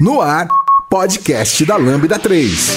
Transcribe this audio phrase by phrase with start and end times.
[0.00, 0.48] No ar,
[0.90, 2.76] podcast da Lambda 3.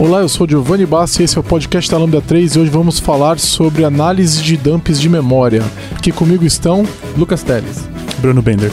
[0.00, 2.98] Olá, eu sou Giovanni Bassi, esse é o podcast da Lambda 3 e hoje vamos
[2.98, 5.62] falar sobre análise de dumps de memória.
[5.94, 6.84] Aqui comigo estão
[7.16, 7.88] Lucas Teles.
[8.18, 8.72] Bruno Bender.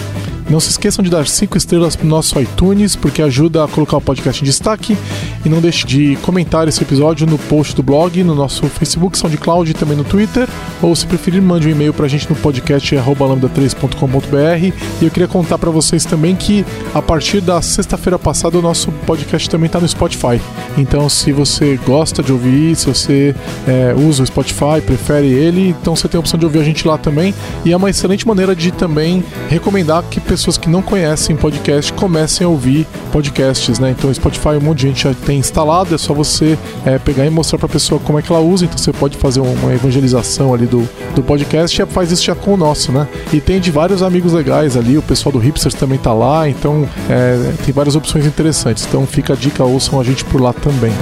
[0.50, 4.02] Não se esqueçam de dar 5 estrelas pro nosso iTunes, porque ajuda a colocar o
[4.02, 4.98] podcast em destaque.
[5.46, 9.72] E não deixe de comentar esse episódio no post do blog, no nosso Facebook, SoundCloud
[9.72, 10.48] e também no Twitter.
[10.82, 14.74] Ou se preferir, mande um e-mail pra gente no podcast lambda3.com.br.
[15.02, 18.92] E eu queria contar para vocês também que a partir da sexta-feira passada o nosso
[19.06, 20.40] podcast também tá no Spotify.
[20.78, 23.36] Então, se você gosta de ouvir, se você
[23.68, 26.88] é, usa o Spotify, prefere ele, então você tem a opção de ouvir a gente
[26.88, 27.34] lá também.
[27.66, 32.46] E é uma excelente maneira de também recomendar que pessoas que não conhecem podcast comecem
[32.46, 33.92] a ouvir podcasts, né?
[33.92, 37.26] Então, o Spotify, um monte de gente já tem instalado, é só você é, pegar
[37.26, 38.66] e mostrar para a pessoa como é que ela usa.
[38.66, 42.54] Então, você pode fazer uma evangelização ali do, do podcast e faz isso já com
[42.54, 43.08] o nosso, né?
[43.32, 46.88] E tem de vários amigos legais ali, o pessoal do Hipsters também tá lá, então
[47.10, 48.86] é, tem várias opções interessantes.
[48.88, 50.94] Então, fica a dica, ouçam a gente por lá também.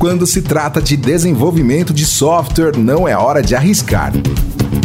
[0.00, 4.12] Quando se trata de desenvolvimento de software, não é hora de arriscar.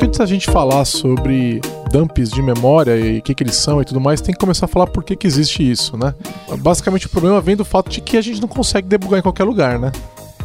[0.00, 1.60] que antes da gente falar sobre
[1.92, 4.64] dumps de memória e o que, que eles são e tudo mais, tem que começar
[4.64, 6.14] a falar por que, que existe isso, né?
[6.58, 9.44] Basicamente o problema vem do fato de que a gente não consegue debugar em qualquer
[9.44, 9.92] lugar, né?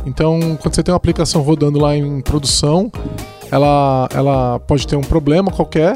[0.06, 2.92] Então, quando você tem uma aplicação rodando lá em produção,
[3.50, 5.94] ela, ela pode ter um problema qualquer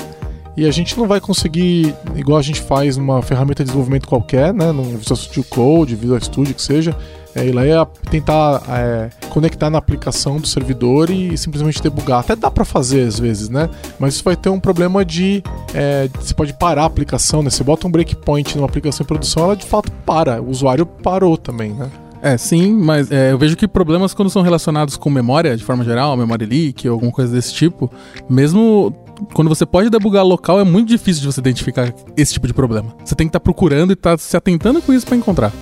[0.56, 4.54] e a gente não vai conseguir, igual a gente faz numa ferramenta de desenvolvimento qualquer,
[4.54, 4.72] né?
[4.72, 6.96] No Visual Studio Code, Visual Studio, que seja,
[7.36, 12.20] é, ir lá e tentar é, conectar na aplicação do servidor e, simplesmente debugar.
[12.20, 13.70] Até dá para fazer às vezes, né?
[14.00, 15.44] Mas isso vai ter um problema de.
[15.74, 17.50] É, você pode parar a aplicação, né?
[17.50, 20.42] Você bota um breakpoint numa aplicação em produção, ela de fato para.
[20.42, 21.90] O usuário parou também, né?
[22.22, 25.86] É, sim, mas é, eu vejo que problemas quando são relacionados com memória, de forma
[25.86, 27.90] geral, memória leak ou alguma coisa desse tipo,
[28.30, 28.94] mesmo
[29.34, 32.94] quando você pode debugar local, é muito difícil de você identificar esse tipo de problema.
[33.06, 35.54] Você tem que estar tá procurando e estar tá se atentando com isso para encontrar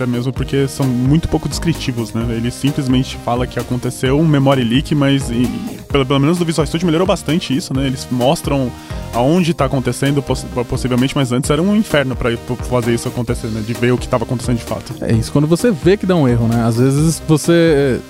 [0.00, 2.24] até mesmo porque são muito pouco descritivos, né?
[2.30, 5.46] Ele simplesmente fala que aconteceu um memory leak, mas e,
[5.88, 7.86] pelo, pelo menos no Visual Studio melhorou bastante isso, né?
[7.86, 8.72] Eles mostram
[9.12, 12.34] aonde está acontecendo, poss possivelmente, mas antes era um inferno para
[12.68, 13.62] fazer isso acontecer, né?
[13.66, 14.94] De ver o que estava acontecendo de fato.
[15.02, 16.64] É isso, quando você vê que dá um erro, né?
[16.64, 18.00] Às vezes você.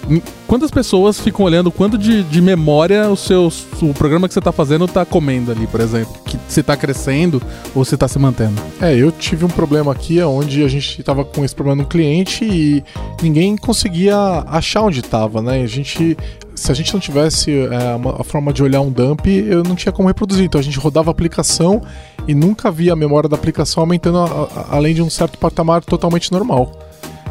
[0.47, 3.53] Quantas pessoas ficam olhando quanto de, de memória o seu
[3.83, 6.13] o programa que você está fazendo está comendo ali, por exemplo?
[6.25, 7.43] Que se está crescendo
[7.75, 8.61] ou se está se mantendo?
[8.81, 12.45] É, eu tive um problema aqui onde a gente estava com esse problema no cliente
[12.45, 12.85] e
[13.23, 15.63] ninguém conseguia achar onde estava, né?
[15.63, 16.17] A gente
[16.55, 19.75] se a gente não tivesse é, uma, a forma de olhar um dump, eu não
[19.75, 20.45] tinha como reproduzir.
[20.45, 21.81] Então a gente rodava a aplicação
[22.29, 25.83] e nunca via a memória da aplicação aumentando a, a, além de um certo patamar
[25.83, 26.71] totalmente normal.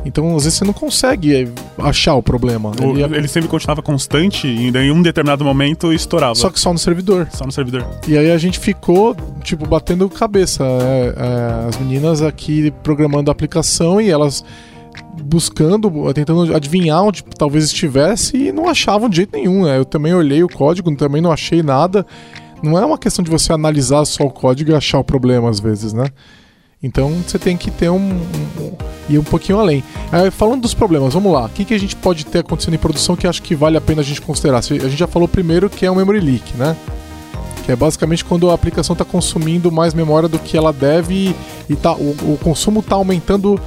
[0.04, 1.48] Então, às vezes, você não consegue é,
[1.81, 2.72] achar o problema.
[2.81, 6.35] O, ele, ele, sempre continuava constante e em um determinado momento estourava.
[6.35, 7.28] Só que só no servidor.
[7.31, 7.85] Só no servidor.
[8.07, 10.63] E aí a gente ficou, tipo, batendo cabeça.
[10.63, 14.44] É, é, as meninas aqui programando a aplicação e elas
[15.23, 19.66] buscando, tentando adivinhar onde talvez estivesse e não achavam de jeito nenhum.
[19.66, 19.78] Né?
[19.78, 22.06] Eu também olhei o código, também não achei nada.
[22.62, 25.59] Não é uma questão de você analisar só o código e achar o problema às
[25.59, 26.07] vezes, né?
[26.81, 29.84] Então você tem que ter um, um ir um pouquinho além.
[30.12, 31.46] É, falando dos problemas, vamos lá.
[31.46, 33.81] O que, que a gente pode ter acontecendo em produção que acho que vale a
[33.81, 34.59] pena a gente considerar?
[34.59, 36.75] A gente já falou primeiro que é o memory leak, né?
[37.66, 41.36] Que é basicamente quando a aplicação está consumindo mais memória do que ela deve e,
[41.69, 43.60] e tá, o, o consumo está aumentando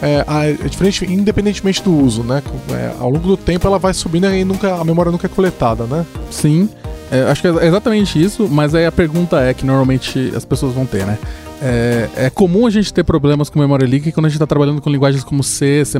[0.00, 2.42] é, é, diferente, independentemente do uso, né?
[2.70, 5.84] É, ao longo do tempo ela vai subindo e nunca, a memória nunca é coletada,
[5.84, 6.06] né?
[6.30, 6.68] Sim.
[7.10, 10.74] É, acho que é exatamente isso, mas aí a pergunta é que normalmente as pessoas
[10.74, 11.18] vão ter, né?
[11.60, 14.80] É, é, comum a gente ter problemas com memória leak quando a gente está trabalhando
[14.80, 15.98] com linguagens como C, C++,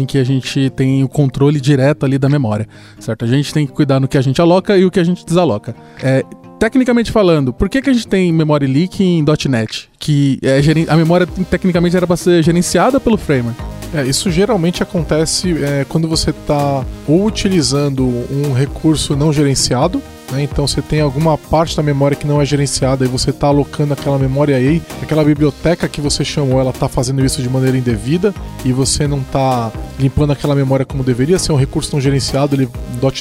[0.00, 2.68] em que a gente tem o controle direto ali da memória,
[2.98, 3.24] certo?
[3.24, 5.26] A gente tem que cuidar no que a gente aloca e o que a gente
[5.26, 5.74] desaloca.
[6.02, 6.24] É,
[6.58, 9.90] tecnicamente falando, por que, que a gente tem memory leak em .NET?
[9.98, 13.60] Que é, a memória tecnicamente era para ser gerenciada pelo framework.
[13.92, 20.00] É, isso geralmente acontece é, quando você está ou utilizando um recurso não gerenciado,
[20.32, 20.42] Né?
[20.42, 23.92] Então você tem alguma parte da memória que não é gerenciada e você está alocando
[23.92, 28.34] aquela memória aí, aquela biblioteca que você chamou, ela está fazendo isso de maneira indevida
[28.64, 32.68] e você não está limpando aquela memória como deveria ser um recurso não gerenciado, ele,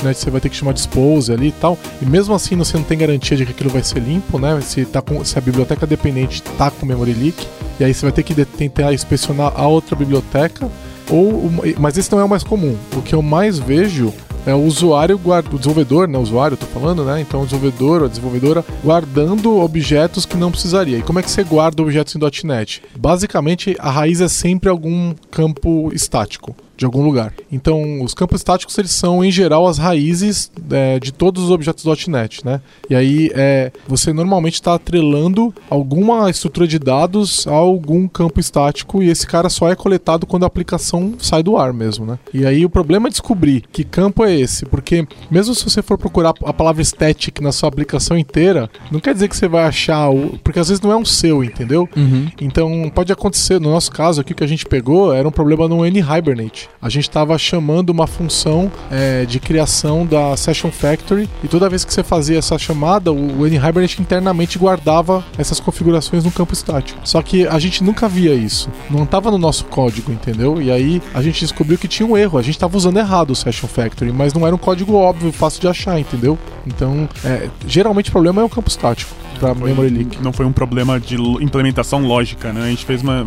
[0.04, 1.78] .NET você vai ter que chamar dispose ali e tal.
[2.02, 4.60] E mesmo assim você não tem garantia de que aquilo vai ser limpo, né?
[4.62, 7.48] Se, tá com, se a biblioteca dependente está com memory leak,
[7.80, 10.70] e aí você vai ter que tentar inspecionar a outra biblioteca.
[11.10, 12.78] Ou, mas esse não é o mais comum.
[12.96, 14.14] O que eu mais vejo
[14.46, 16.18] é o usuário, o desenvolvedor, né?
[16.18, 17.22] O usuário, tô falando, né?
[17.22, 20.98] Então o desenvolvedor a desenvolvedora guardando objetos que não precisaria.
[20.98, 22.82] E como é que você guarda objetos em .NET?
[22.98, 27.34] Basicamente, a raiz é sempre algum campo estático de algum lugar.
[27.52, 31.86] Então, os campos estáticos eles são, em geral, as raízes é, de todos os objetos
[32.08, 32.60] .NET, né?
[32.90, 39.04] E aí, é, você normalmente está atrelando alguma estrutura de dados a algum campo estático
[39.04, 42.18] e esse cara só é coletado quando a aplicação sai do ar mesmo, né?
[42.34, 45.98] E aí, o problema é descobrir que campo é esse, porque mesmo se você for
[45.98, 50.10] procurar a palavra static na sua aplicação inteira, não quer dizer que você vai achar
[50.10, 50.40] o...
[50.44, 51.88] porque às vezes não é um seu, entendeu?
[51.96, 52.28] Uhum.
[52.42, 55.86] Então, pode acontecer, no nosso caso aqui, que a gente pegou era um problema no
[55.86, 61.70] N-Hibernate a gente estava chamando uma função é, de criação da Session Factory e toda
[61.70, 67.00] vez que você fazia essa chamada, o N-Hibernate internamente guardava essas configurações no campo estático.
[67.04, 70.62] Só que a gente nunca via isso, não estava no nosso código, entendeu?
[70.62, 73.36] E aí a gente descobriu que tinha um erro, a gente estava usando errado o
[73.36, 76.38] Session Factory, mas não era um código óbvio, fácil de achar, entendeu?
[76.66, 80.22] Então, é, geralmente o problema é o campo estático para memory leak.
[80.22, 82.62] Não foi um problema de implementação lógica, né?
[82.62, 83.26] A gente fez uma.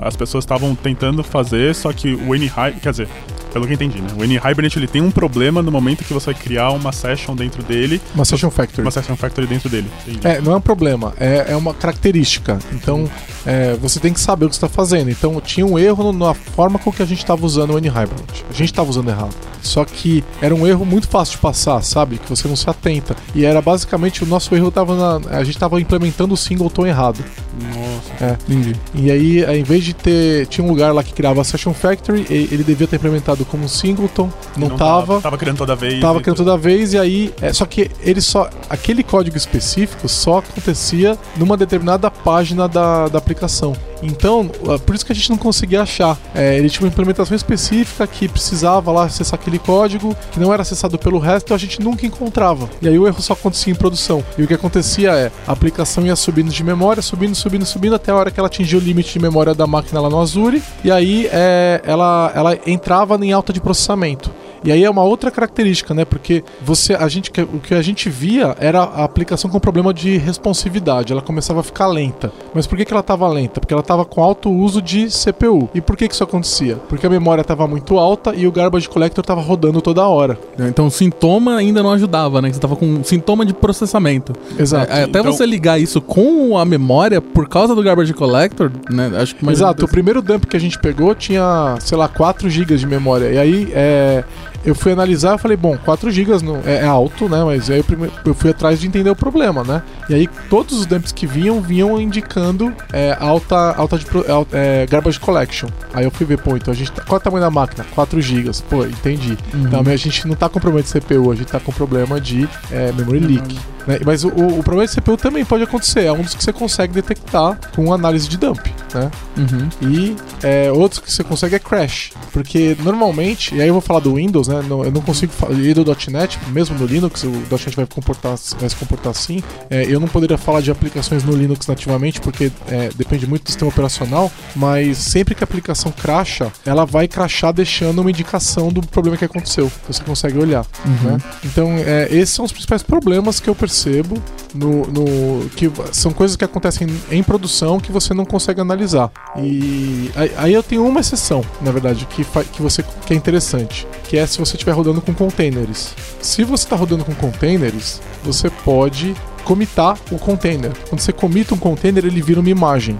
[0.00, 2.50] As pessoas estavam tentando fazer, só que o N
[2.82, 3.08] quer dizer,
[3.54, 4.08] pelo que eu entendi, né?
[4.18, 7.62] O N-Hibernate ele tem um problema no momento que você vai criar uma session dentro
[7.62, 8.02] dele.
[8.12, 8.82] Uma session factory.
[8.82, 9.88] Uma session factory dentro dele.
[10.08, 10.26] Entendi.
[10.26, 12.58] É, não é um problema, é, é uma característica.
[12.72, 13.08] Então,
[13.46, 15.08] é, você tem que saber o que está fazendo.
[15.08, 18.44] Então, tinha um erro na forma com que a gente estava usando o N-Hibernate.
[18.50, 19.34] A gente estava usando errado.
[19.62, 22.18] Só que era um erro muito fácil de passar, sabe?
[22.18, 23.16] Que você não se atenta.
[23.34, 25.38] E era basicamente o nosso erro estava na.
[25.38, 27.24] A gente estava implementando o singleton errado.
[27.62, 28.24] Nossa.
[28.24, 28.36] É.
[28.46, 28.76] Entendi.
[28.94, 30.46] E aí, ao invés de ter.
[30.48, 33.68] Tinha um lugar lá que criava a Session Factory, ele devia ter implementado como um
[33.68, 35.20] singleton, não, não tava, tava.
[35.20, 36.00] Tava criando toda vez.
[36.00, 37.34] Tava criando toda vez, e aí.
[37.40, 38.48] É, só que ele só.
[38.68, 43.74] Aquele código específico só acontecia numa determinada página da, da aplicação.
[44.04, 46.18] Então, ah, por isso que a gente não conseguia achar.
[46.34, 50.62] É, ele tinha uma implementação específica que precisava lá acessar aquele código, que não era
[50.62, 52.68] acessado pelo resto, a gente nunca encontrava.
[52.80, 54.24] E aí o erro só acontecia em produção.
[54.36, 58.12] E o que acontecia é, a aplicação ia subindo de memória, subindo, subindo, subindo, até
[58.12, 60.90] a hora que ela atingia o limite de memória da máquina lá no Azure, e
[60.90, 64.30] aí é, ela, ela entrava em alta de processamento.
[64.64, 66.04] E aí é uma outra característica, né?
[66.04, 70.16] Porque você, a gente, o que a gente via era a aplicação com problema de
[70.16, 71.12] responsividade.
[71.12, 72.32] Ela começava a ficar lenta.
[72.54, 73.60] Mas por que, que ela estava lenta?
[73.60, 75.68] Porque ela estava com alto uso de CPU.
[75.74, 76.76] E por que, que isso acontecia?
[76.88, 80.38] Porque a memória estava muito alta e o garbage collector estava rodando toda hora.
[80.58, 82.48] Então o sintoma ainda não ajudava, né?
[82.48, 84.32] Você estava com sintoma de processamento.
[84.58, 84.90] Exato.
[84.90, 85.24] É, até então...
[85.24, 89.12] você ligar isso com a memória por causa do garbage collector, né?
[89.16, 89.84] Acho que Exato.
[89.84, 93.30] O primeiro dump que a gente pegou tinha, sei lá, 4 GB de memória.
[93.30, 94.24] E aí é
[94.64, 96.32] eu fui analisar e falei, bom, 4 GB
[96.64, 97.42] é, é, alto, né?
[97.44, 99.82] Mas aí eu, eu, fui atrás de entender o problema, né?
[100.08, 104.06] E aí todos os dumps que vinham, vinham indicando é, alta, alta de
[104.52, 105.68] é, garbage collection.
[105.92, 106.92] Aí eu fui ver, pô, então a gente.
[106.92, 107.02] Tá...
[107.02, 107.84] Qual é o tamanho da máquina?
[107.94, 108.50] 4 GB.
[108.68, 109.36] Pô, entendi.
[109.52, 109.66] Uhum.
[109.66, 112.48] Então a gente não tá com problema de CPU, a gente tá com problema de
[112.70, 113.73] é, memory leak.
[113.86, 114.00] Né?
[114.04, 116.92] Mas o, o, problema de CPU também pode acontecer, é um dos que você consegue
[116.92, 118.66] detectar com análise de dump.
[118.94, 119.10] Né?
[119.36, 119.90] Uhum.
[119.90, 122.12] E é, outros que você consegue é crash.
[122.32, 124.60] Porque normalmente, e aí eu vou falar do Windows, né?
[124.68, 128.76] eu não consigo ir do .NET, mesmo no Linux, o .NET vai, comportar, vai se
[128.76, 129.42] comportar assim.
[129.68, 133.48] É, eu não poderia falar de aplicações no Linux nativamente, porque é, depende muito do
[133.48, 138.80] sistema operacional, mas sempre que a aplicação crasha, ela vai crashar deixando uma indicação do
[138.86, 139.70] problema que aconteceu.
[139.86, 140.64] Você consegue olhar.
[140.84, 141.12] Uhum.
[141.12, 141.18] Né?
[141.44, 144.16] Então, é, esses são os principais problemas que eu percebo percebo
[144.54, 149.10] no, no, que são coisas que acontecem em produção que você não consegue analisar.
[149.36, 153.86] E aí, aí eu tenho uma exceção, na verdade, que, que, você, que é interessante,
[154.04, 155.94] que é se você estiver rodando com containers.
[156.20, 159.14] Se você está rodando com containers, você pode
[159.44, 160.72] comitar o container.
[160.88, 162.98] Quando você comita um container, ele vira uma imagem.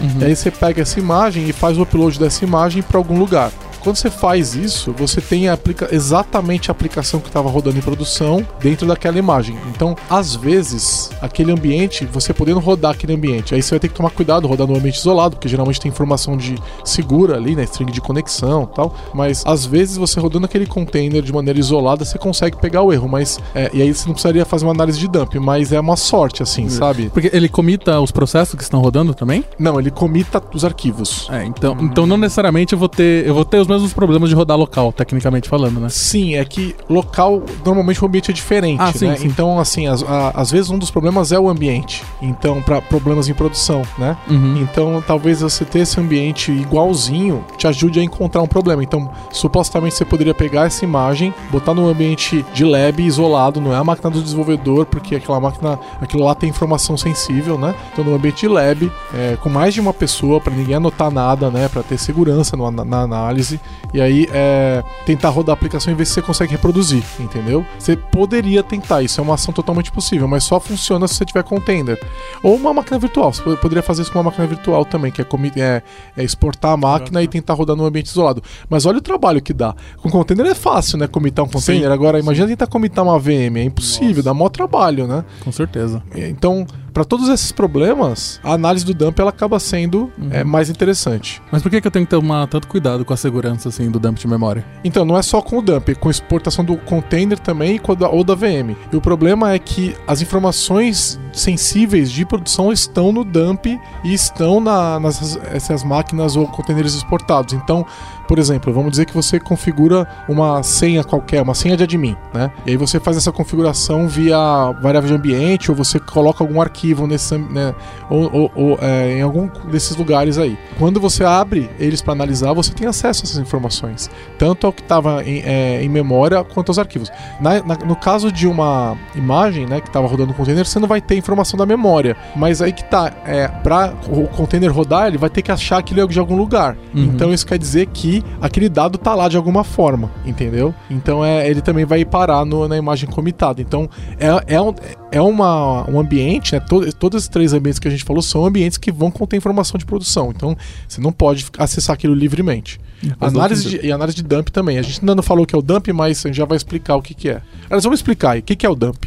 [0.00, 0.22] Uhum.
[0.22, 3.52] E aí você pega essa imagem e faz o upload dessa imagem para algum lugar.
[3.84, 8.44] Quando você faz isso, você tem aplica exatamente a aplicação que estava rodando em produção
[8.58, 9.58] dentro daquela imagem.
[9.68, 13.94] Então, às vezes, aquele ambiente, você podendo rodar aquele ambiente, aí você vai ter que
[13.94, 17.92] tomar cuidado, rodar no ambiente isolado, porque geralmente tem informação de segura ali, né, string
[17.92, 18.94] de conexão, tal.
[19.12, 23.06] Mas às vezes você rodando aquele container de maneira isolada, você consegue pegar o erro,
[23.06, 25.96] mas é, e aí você não precisaria fazer uma análise de dump, mas é uma
[25.96, 27.10] sorte assim, sabe?
[27.10, 29.44] Porque ele comita os processos que estão rodando também?
[29.58, 31.28] Não, ele comita os arquivos.
[31.30, 31.84] É, então, hum.
[31.84, 34.92] então não necessariamente eu vou ter, eu vou ter os mesmos problemas de rodar local,
[34.92, 35.88] tecnicamente falando, né?
[35.90, 39.16] Sim, é que local, normalmente o ambiente é diferente, Ah, sim, né?
[39.16, 39.26] sim.
[39.26, 42.02] Então, assim, às, a- às vezes um dos problemas é o ambiente.
[42.22, 44.16] Então, para problemas em produção, né?
[44.28, 44.58] Uhum.
[44.62, 48.82] Então, talvez você ter esse ambiente igualzinho te ajude a encontrar um problema.
[48.82, 53.76] Então, supostamente você poderia pegar essa imagem, botar num ambiente de lab isolado, não é
[53.76, 57.74] a máquina do desenvolvedor, porque aquela máquina, aquilo lá tem informação sensível, né?
[57.92, 61.50] Então, no ambiente de lab, é, com mais de uma pessoa, para ninguém anotar nada,
[61.50, 61.68] né?
[61.68, 63.60] Para ter segurança no- na, na análise.
[63.92, 67.64] E aí, é, tentar rodar a aplicação e ver se você consegue reproduzir, entendeu?
[67.78, 71.44] Você poderia tentar, isso é uma ação totalmente possível, mas só funciona se você tiver
[71.44, 71.96] container.
[72.42, 75.20] Ou uma máquina virtual, você po- poderia fazer isso com uma máquina virtual também, que
[75.22, 75.26] é,
[75.60, 75.82] é-
[76.16, 78.42] é exportar a máquina e tentar rodar num ambiente isolado.
[78.68, 79.74] Mas olha o trabalho que dá.
[79.98, 81.06] Com container é fácil, né?
[81.06, 81.90] Comitar um container.
[81.92, 85.24] Agora, imagina tentar comitar uma VM, é impossível, dá maior trabalho, né?
[85.44, 86.02] Com certeza.
[86.16, 91.42] Então, para todos esses problemas, a análise do dump ela acaba sendo é, mais interessante.
[91.50, 93.98] Mas por que, que eu tenho que tomar tanto cuidado com a segurança assim do
[93.98, 94.64] dump de memória?
[94.84, 97.90] Então, não é só com o dump, é com a exportação do container também com
[97.92, 98.76] a da- ou da VM.
[98.92, 104.60] E o problema é que as informações sensíveis de produção estão no dump e estão
[104.60, 107.54] na, nas essas máquinas ou containers exportados.
[107.54, 107.84] Então,
[108.26, 112.50] por exemplo, vamos dizer que você configura uma senha qualquer, uma senha de admin, né?
[112.66, 114.36] E aí você faz essa configuração via
[114.82, 117.74] variável de ambiente ou você coloca algum arquivo nesse, né,
[118.08, 120.56] ou, ou- ou, é, em algum desses lugares aí.
[120.78, 124.82] Quando você abre eles para analisar, você tem acesso a essas informações, tanto ao que
[124.82, 127.10] estava em, é, em memória quanto aos arquivos.
[127.40, 130.88] Na- na- no caso de uma imagem, né, que estava rodando no container, você não
[130.88, 135.18] vai ter informação da memória, mas aí que tá, é, para o container rodar, ele
[135.18, 136.76] vai ter que achar aquilo de algum lugar.
[136.94, 137.04] Uhum.
[137.04, 140.74] Então isso quer dizer que aquele dado tá lá de alguma forma, entendeu?
[140.90, 143.60] Então é, ele também vai parar no- na imagem comitada.
[143.62, 144.74] Então é, é, um,
[145.10, 146.60] é uma, um ambiente, né?
[146.60, 149.78] to- todos esses três ambientes que a gente falou são ambientes que vão conter informação
[149.78, 150.30] de produção.
[150.34, 150.56] Então
[150.86, 152.78] você não pode acessar aquilo livremente.
[153.18, 154.78] Todo Análise de, e análise de dump também.
[154.78, 156.56] A gente ainda não falou o que é o dump, mas a gente já vai
[156.56, 157.42] explicar o que, que é.
[157.66, 158.40] Aliás, vamos explicar aí.
[158.40, 159.04] O que, que é o dump?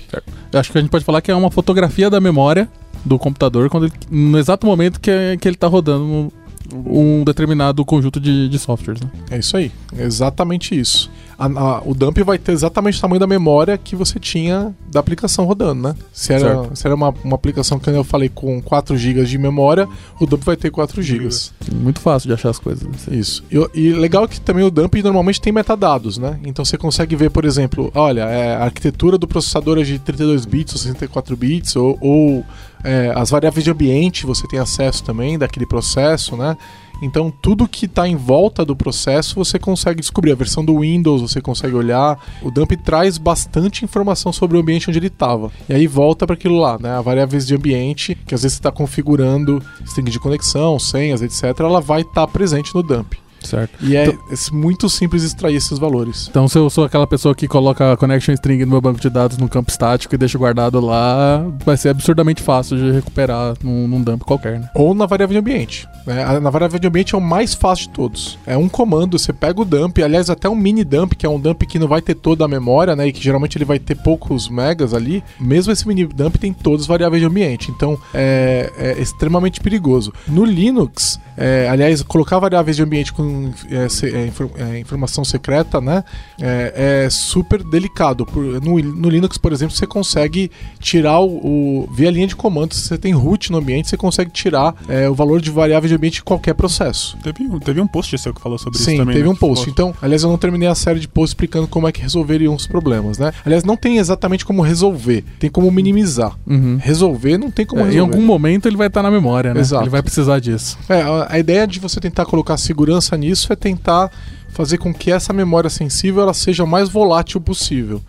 [0.51, 2.69] Eu acho que a gente pode falar que é uma fotografia da memória
[3.03, 5.11] do computador quando ele- no exato momento que,
[5.41, 6.29] que ele está rodando um,
[6.73, 9.01] um determinado conjunto de, de softwares.
[9.01, 9.09] Né?
[9.31, 9.71] É isso aí.
[9.97, 11.09] É exatamente isso.
[11.39, 14.99] A- a- o dump vai ter exatamente o tamanho da memória que você tinha da
[14.99, 15.95] aplicação rodando, né?
[16.11, 16.75] Se era, Certo.
[16.75, 19.87] se era uma, uma aplicação que eu falei com 4 GB de memória,
[20.19, 21.29] o dump vai ter 4 GB.
[21.73, 22.87] Muito fácil de achar as coisas.
[22.95, 23.15] assim.
[23.15, 23.43] Isso.
[23.51, 26.39] E, e legal que também o dump normalmente tem metadados, né?
[26.43, 30.43] Então você consegue ver, por exemplo, olha, é, a arquitetura do processador é de 32
[30.45, 32.43] bits ou 64 bits, ou, ou,
[32.83, 36.57] é, as variáveis de ambiente você tem acesso também daquele processo, né?
[37.01, 40.31] Então tudo que está em volta do processo você consegue descobrir.
[40.31, 42.19] A versão do Windows você consegue olhar.
[42.41, 45.51] O dump traz bastante informação sobre o ambiente onde ele estava.
[45.69, 46.91] E aí volta para aquilo lá, né?
[46.91, 51.59] A variáveis de ambiente, que às vezes você está configurando string de conexão, senhas, etc.
[51.59, 53.26] Ela vai estar presente no dump.
[53.41, 53.71] Certo.
[53.81, 56.27] E é Então- é muito simples extrair esses valores.
[56.29, 59.09] Então, se eu sou aquela pessoa que coloca a connection string no meu banco de
[59.09, 63.87] dados num campo estático e deixa guardado lá, vai ser absurdamente fácil de recuperar num,
[63.87, 64.69] num dump qualquer, né?
[64.75, 65.87] Ou na variável de ambiente.
[66.05, 66.39] né?
[66.39, 68.37] Na variável de ambiente é o mais fácil de todos.
[68.45, 71.39] É um comando, você pega o dump, aliás, até um mini dump, que é um
[71.39, 73.07] dump que não vai ter toda a memória, né?
[73.07, 75.23] E que geralmente ele vai ter poucos megas ali.
[75.39, 77.71] Mesmo esse mini dump tem todas as variáveis de ambiente.
[77.71, 80.13] Então é, é extremamente perigoso.
[80.27, 83.26] No Linux, é, aliás, colocar variáveis de ambiente com
[83.69, 86.03] é, se- é, infor- é, informação secreta, né?
[86.41, 88.27] É, é super delicado.
[88.63, 91.37] No, no Linux, por exemplo, você consegue tirar o,
[91.85, 91.89] o.
[91.93, 95.13] Via linha de comando, se você tem root no ambiente, você consegue tirar é, o
[95.15, 97.17] valor de variável de ambiente de qualquer processo.
[97.23, 99.15] Teve, um- teve um post seu que falou sobre Sim, isso também.
[99.15, 99.33] teve né?
[99.33, 99.69] um post.
[99.69, 102.67] Então, aliás, eu não terminei a série de posts explicando como é que resolveriam os
[102.67, 103.31] problemas, né?
[103.45, 106.37] Aliás, não tem exatamente como resolver, tem como minimizar.
[106.45, 106.77] Uhum.
[106.81, 108.13] Resolver não tem como É, em resolver.
[108.15, 109.59] algum momento ele vai estar na memória, né?
[109.59, 109.83] Exato.
[109.83, 110.77] Ele vai precisar disso.
[110.89, 114.11] É, a, a ideia de você tentar colocar segurança nisso é tentar
[114.49, 118.01] fazer com que essa memória sensível ela seja o mais volátil possível.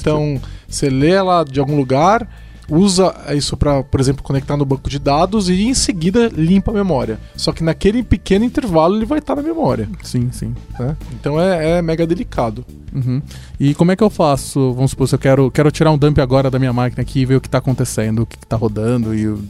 [0.00, 2.28] Então, você lê ela de algum lugar,
[2.70, 6.74] usa isso para, por exemplo, conectar no banco de dados e em seguida limpa a
[6.74, 7.18] memória.
[7.34, 10.54] Só que naquele pequeno intervalo ele vai estar na memória, Sim, sim.
[10.78, 10.96] né?
[11.18, 12.64] Então é, é mega delicado.
[12.94, 13.20] Uhum.
[13.60, 14.72] E como é que eu faço?
[14.74, 17.24] Vamos supor, se eu quero, quero tirar um dump agora da minha máquina aqui e
[17.24, 19.42] ver o que está acontecendo, o que está rodando e o-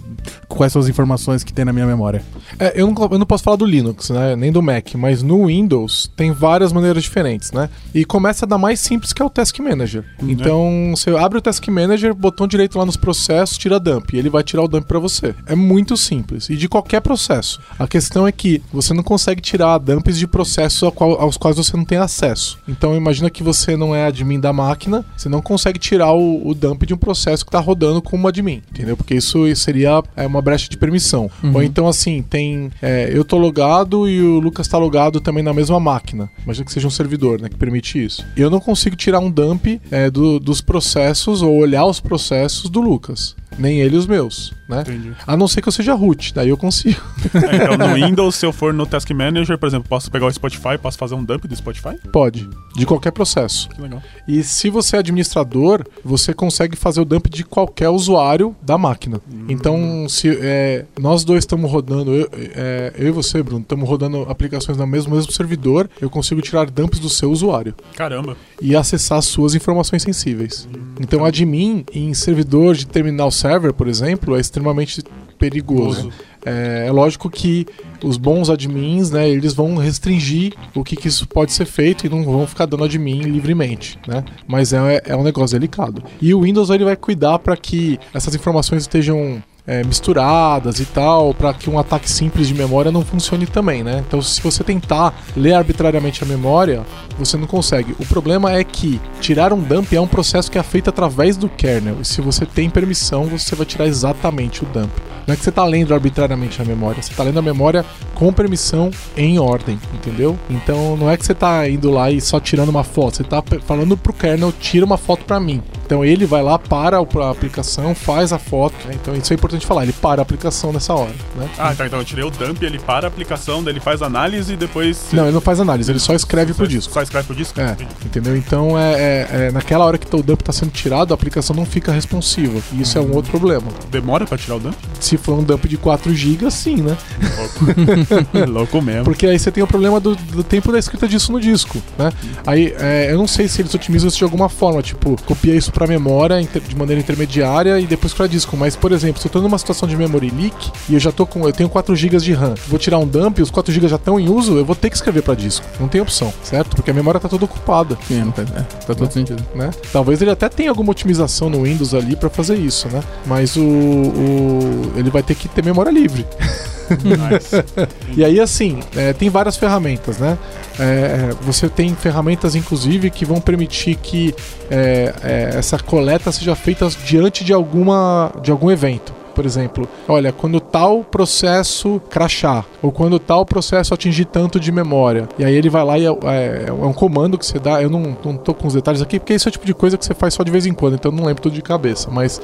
[0.49, 2.23] quais são as informações que tem na minha memória.
[2.59, 4.35] É, eu, não, eu não posso falar do Linux, né?
[4.37, 7.68] Nem do Mac, mas no Windows tem várias maneiras diferentes, né?
[7.95, 10.04] E começa da mais simples que é o Task Manager.
[10.23, 14.12] Então você abre o Task Manager, botão direito lá nos processos, tira dump.
[14.14, 15.35] E ele vai tirar o dump para você.
[15.47, 16.49] É muito simples.
[16.50, 17.61] E de qualquer processo.
[17.78, 21.85] A questão é que você não consegue tirar dumps de processos aos quais você não
[21.85, 22.59] tem acesso.
[22.68, 26.54] Então imagina que você não é admin da máquina, você não consegue tirar o, o
[26.54, 28.97] dump de um processo que está rodando como admin, entendeu?
[28.97, 31.30] Porque isso seria é, uma brecha de permissão.
[31.54, 32.71] Ou então, assim, tem tem.
[32.80, 36.30] É, eu tô logado e o Lucas tá logado também na mesma máquina.
[36.45, 37.49] Imagina que seja um servidor, né?
[37.49, 38.25] Que permite isso.
[38.37, 42.80] Eu não consigo tirar um dump é, do, dos processos ou olhar os processos do
[42.80, 44.83] Lucas nem ele os meus, né?
[44.83, 45.12] Entendi.
[45.26, 47.00] A não ser que eu seja root, daí eu consigo.
[47.35, 50.33] É, então no Windows, se eu for no Task Manager, por exemplo, posso pegar o
[50.33, 51.97] Spotify, posso fazer um dump do Spotify?
[52.12, 53.69] Pode, de qualquer processo.
[53.71, 54.02] Que legal.
[54.26, 59.21] E se você é administrador, você consegue fazer o dump de qualquer usuário da máquina.
[59.33, 59.47] Hum.
[59.49, 64.23] Então, se é, nós dois estamos rodando, eu, é, eu, e você, Bruno, estamos rodando
[64.28, 67.75] aplicações no mesmo, mesmo servidor, eu consigo tirar dumps do seu usuário.
[67.97, 68.37] Caramba.
[68.61, 70.69] E acessar suas informações sensíveis.
[70.73, 75.02] Hum, então, admin em servidor de terminal server por exemplo, é extremamente
[75.38, 76.11] perigoso.
[76.45, 77.66] É, é, lógico que
[78.02, 82.09] os bons admins, né, eles vão restringir o que, que, isso pode ser feito e
[82.09, 84.25] não vão ficar dando admin livremente, né?
[84.47, 86.02] Mas é, é um negócio delicado.
[86.21, 91.34] E o Windows ele vai cuidar para que essas informações estejam é, misturadas e tal,
[91.34, 94.02] para que um ataque simples de memória não funcione também, né?
[94.06, 96.87] Então, se você tentar ler arbitrariamente a memória,
[97.18, 97.94] você não consegue.
[97.98, 101.50] O problema é que tirar um dump é um processo que é feito através do
[101.50, 104.90] kernel, e se você tem permissão, você vai tirar exatamente o dump.
[105.26, 107.84] Não é que você está lendo arbitrariamente a memória, você está lendo a memória
[108.14, 110.38] com permissão em ordem, entendeu?
[110.48, 113.42] Então, não é que você está indo lá e só tirando uma foto, você está
[113.66, 115.62] falando pro kernel, tira uma foto para mim.
[115.88, 118.75] Então ele vai lá, para a aplicação, faz a foto.
[118.87, 118.94] Né?
[119.00, 121.14] Então isso é importante falar, ele para a aplicação nessa hora.
[121.36, 121.48] Né?
[121.58, 124.52] Ah, tá, então eu tirei o dump, ele para a aplicação, daí ele faz análise
[124.52, 125.06] e depois.
[125.12, 126.92] Não, ele não faz análise, ele só escreve só, pro disco.
[126.92, 127.60] Só escreve pro disco?
[127.60, 128.36] É, entendeu?
[128.36, 131.64] Então é, é, é, naquela hora que o dump está sendo tirado, a aplicação não
[131.64, 132.60] fica responsiva.
[132.72, 133.66] E isso é um outro problema.
[133.90, 134.76] Demora para tirar o dump?
[135.00, 136.96] Se for um dump de 4 GB, sim, né?
[137.36, 138.48] Louco.
[138.50, 139.04] Louco mesmo.
[139.04, 142.12] Porque aí você tem o problema do, do tempo da escrita disso no disco, né?
[142.46, 145.72] Aí é, eu não sei se eles otimizam isso de alguma forma, tipo, copia isso
[145.72, 148.56] para memória de maneira intermediária e depois para disco.
[148.56, 151.26] Mas, por exemplo, se eu tô numa situação de memory leak e eu já tô
[151.26, 151.47] com.
[151.47, 154.21] Eu tenho 4 GB de RAM, vou tirar um dump, os 4 GB já estão
[154.21, 155.67] em uso, eu vou ter que escrever para disco.
[155.81, 156.76] Não tem opção, certo?
[156.76, 157.99] Porque a memória tá toda ocupada.
[158.07, 159.11] Sim, não tá, é, tá todo né?
[159.11, 159.43] sentido.
[159.55, 159.71] Né?
[159.93, 163.02] Talvez ele até tenha alguma otimização no Windows ali para fazer isso, né?
[163.26, 166.26] Mas o, o, ele vai ter que ter memória livre.
[168.16, 170.39] e aí, assim, é, tem várias ferramentas, né?
[170.78, 174.34] É, é, você tem ferramentas, inclusive, que vão permitir que
[174.71, 180.32] é, é, essa coleta seja feita diante de, alguma, de algum evento por exemplo, olha,
[180.32, 185.28] quando tal processo crachar, ou quando tal processo atingir tanto de memória.
[185.39, 187.80] E aí ele vai lá e é, é, é, um comando que você dá.
[187.80, 189.97] Eu não, não tô com os detalhes aqui, porque esse é o tipo de coisa
[189.97, 192.10] que você faz só de vez em quando, então eu não lembro tudo de cabeça.
[192.10, 192.43] Mas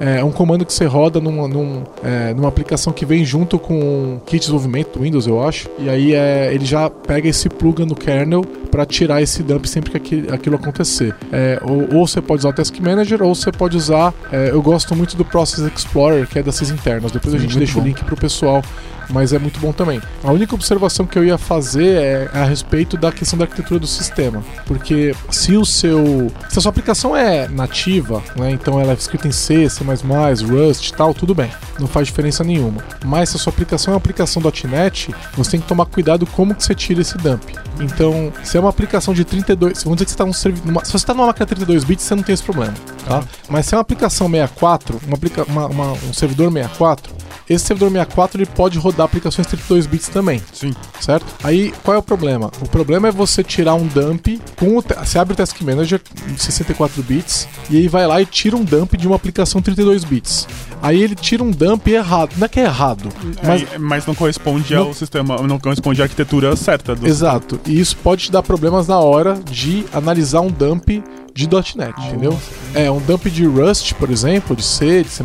[0.00, 4.16] é um comando que você roda num, num, é, numa aplicação que vem junto com
[4.16, 5.68] o kit de desenvolvimento do Windows, eu acho.
[5.78, 9.98] E aí é, ele já pega esse plug no kernel para tirar esse dump sempre
[10.00, 11.14] que aquilo, acontecer.
[11.32, 14.12] É, ou, ou, você pode usar o Task Manager, ou você pode usar.
[14.32, 17.12] É, eu gosto muito do Process Explorer, que é das internas.
[17.12, 17.80] Depois Sim, a gente deixa bom.
[17.80, 18.62] o link pro pessoal
[19.10, 20.00] mas é muito bom também.
[20.22, 23.86] A única observação que eu ia fazer é a respeito da questão da arquitetura do
[23.86, 28.94] sistema, porque se o seu se a sua aplicação é nativa, né, então ela é
[28.94, 32.82] escrita em C, C++, Rust, tal, tudo bem, não faz diferença nenhuma.
[33.04, 36.54] Mas se a sua aplicação é uma aplicação .NET, você tem que tomar cuidado como
[36.54, 37.42] que você tira esse dump.
[37.80, 40.50] Então, se é uma aplicação de 32, vamos dizer que você está num se
[40.92, 43.22] você está numa máquina 32 bits, você não tem esse problema, tá?
[43.48, 47.12] Mas se é uma aplicação 64, uma, uma, uma, um servidor 64,
[47.48, 50.40] esse servidor 64 ele pode rodar aplicações 32 bits também.
[50.52, 50.74] Sim.
[51.00, 51.26] Certo?
[51.42, 52.50] Aí qual é o problema?
[52.60, 56.00] O problema é você tirar um dump com o você abre o Task Manager
[56.36, 60.46] 64 bits e aí vai lá e tira um dump de uma aplicação 32 bits.
[60.82, 62.34] Aí ele tira um dump errado.
[62.36, 63.08] Não é que é errado.
[63.42, 66.94] Mas, é, mas não corresponde não, ao sistema, não corresponde à arquitetura certa.
[66.94, 67.58] Do Exato.
[67.66, 71.02] E isso pode te dar problemas na hora de analisar um dump
[71.34, 72.38] de .NET, entendeu?
[72.74, 75.24] É, um dump de Rust, por exemplo, de C, de C++,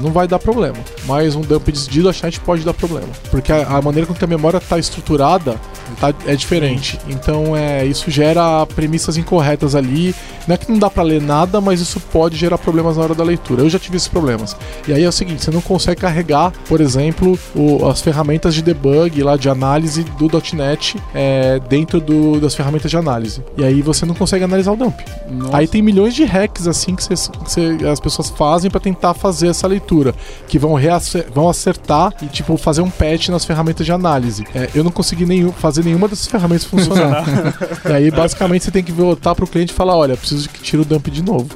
[0.00, 0.76] não vai dar problema.
[1.04, 3.08] Mas um dump de .NET pode dar problema.
[3.30, 5.56] Porque a, a maneira com que a memória está estruturada
[6.00, 6.98] tá, é diferente.
[7.08, 10.12] Então, é, isso gera premissas incorretas ali.
[10.48, 13.14] Não é que não dá para ler nada, mas isso pode gerar problemas na hora
[13.14, 13.62] da leitura.
[13.62, 14.56] Eu já tive esses problemas.
[14.86, 18.62] E aí é o seguinte, você não consegue carregar, por exemplo, o, as ferramentas de
[18.62, 23.44] debug lá de análise do .NET é, dentro do, das ferramentas de análise.
[23.56, 25.00] E aí você não consegue analisar o dump.
[25.36, 25.56] Nossa.
[25.56, 29.12] Aí tem milhões de hacks assim que, cê, que cê, as pessoas fazem para tentar
[29.14, 30.14] fazer essa leitura,
[30.48, 30.74] que vão,
[31.34, 34.44] vão acertar e tipo fazer um patch nas ferramentas de análise.
[34.54, 37.24] É, eu não consegui nenhum, fazer nenhuma dessas ferramentas funcionar.
[37.84, 40.82] e aí basicamente você tem que voltar pro cliente e falar, olha, preciso que tire
[40.82, 41.48] o dump de novo.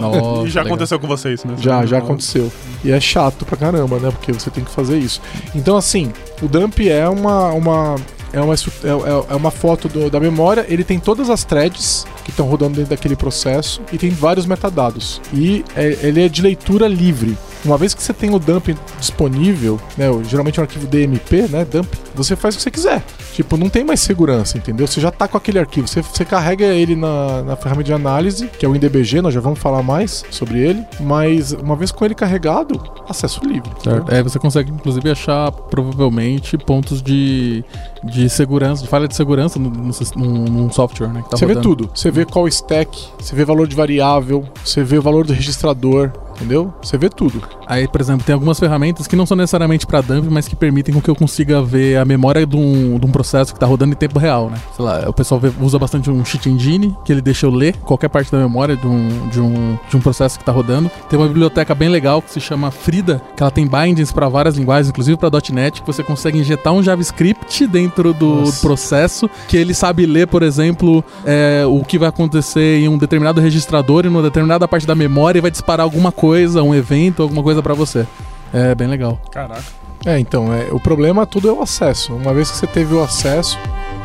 [0.00, 0.74] Nossa, e já legal.
[0.74, 1.54] aconteceu com vocês, né?
[1.58, 2.50] Já, já aconteceu.
[2.82, 4.10] E é chato pra caramba, né?
[4.10, 5.20] Porque você tem que fazer isso.
[5.54, 7.96] Então assim, o dump é uma, uma
[8.36, 12.06] é uma, é, é, é uma foto do, da memória, ele tem todas as threads
[12.22, 15.22] que estão rodando dentro daquele processo e tem vários metadados.
[15.32, 17.36] E é, ele é de leitura livre.
[17.64, 21.64] Uma vez que você tem o dump disponível, né, geralmente é um arquivo DMP, né,
[21.64, 23.02] dump, você faz o que você quiser.
[23.32, 24.86] Tipo, não tem mais segurança, entendeu?
[24.86, 28.48] Você já tá com aquele arquivo, você, você carrega ele na, na ferramenta de análise,
[28.48, 32.04] que é o INDBG, nós já vamos falar mais sobre ele, mas uma vez com
[32.04, 33.70] ele carregado, acesso livre.
[33.82, 34.12] Certo.
[34.12, 37.62] É, você consegue inclusive achar provavelmente pontos de,
[38.02, 41.22] de segurança, de falha de segurança no, no, num software, né?
[41.28, 41.60] Tá você rodando.
[41.60, 41.90] vê tudo.
[41.94, 46.10] Você vê qual stack, você vê valor de variável, você vê o valor do registrador,
[46.36, 46.72] entendeu?
[46.82, 47.42] Você vê tudo.
[47.66, 50.94] Aí, por exemplo, tem algumas ferramentas que não são necessariamente para dump, mas que permitem
[50.94, 53.92] com que eu consiga ver a memória de um, de um processo que está rodando
[53.92, 54.58] em tempo real, né?
[54.74, 57.76] Sei lá, o pessoal vê, usa bastante um cheat engine, que ele deixa eu ler
[57.78, 60.90] qualquer parte da memória de um, de um, de um processo que está rodando.
[61.08, 64.56] Tem uma biblioteca bem legal que se chama Frida, que ela tem bindings para várias
[64.56, 68.60] linguagens, inclusive para .NET, que você consegue injetar um JavaScript dentro do Nossa.
[68.60, 73.40] processo, que ele sabe ler, por exemplo, é, o que vai acontecer em um determinado
[73.40, 77.42] registrador, em uma determinada parte da memória e vai disparar alguma coisa, um evento, alguma
[77.42, 78.06] coisa para você.
[78.52, 79.20] É bem legal.
[79.30, 79.62] Caraca.
[80.04, 82.14] É, então, é, o problema tudo é o acesso.
[82.14, 83.58] Uma vez que você teve o acesso,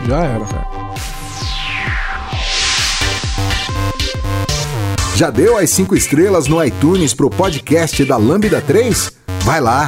[0.08, 0.46] já era.
[5.16, 9.12] Já deu as 5 estrelas no iTunes pro podcast da Lambda 3?
[9.44, 9.88] Vai lá!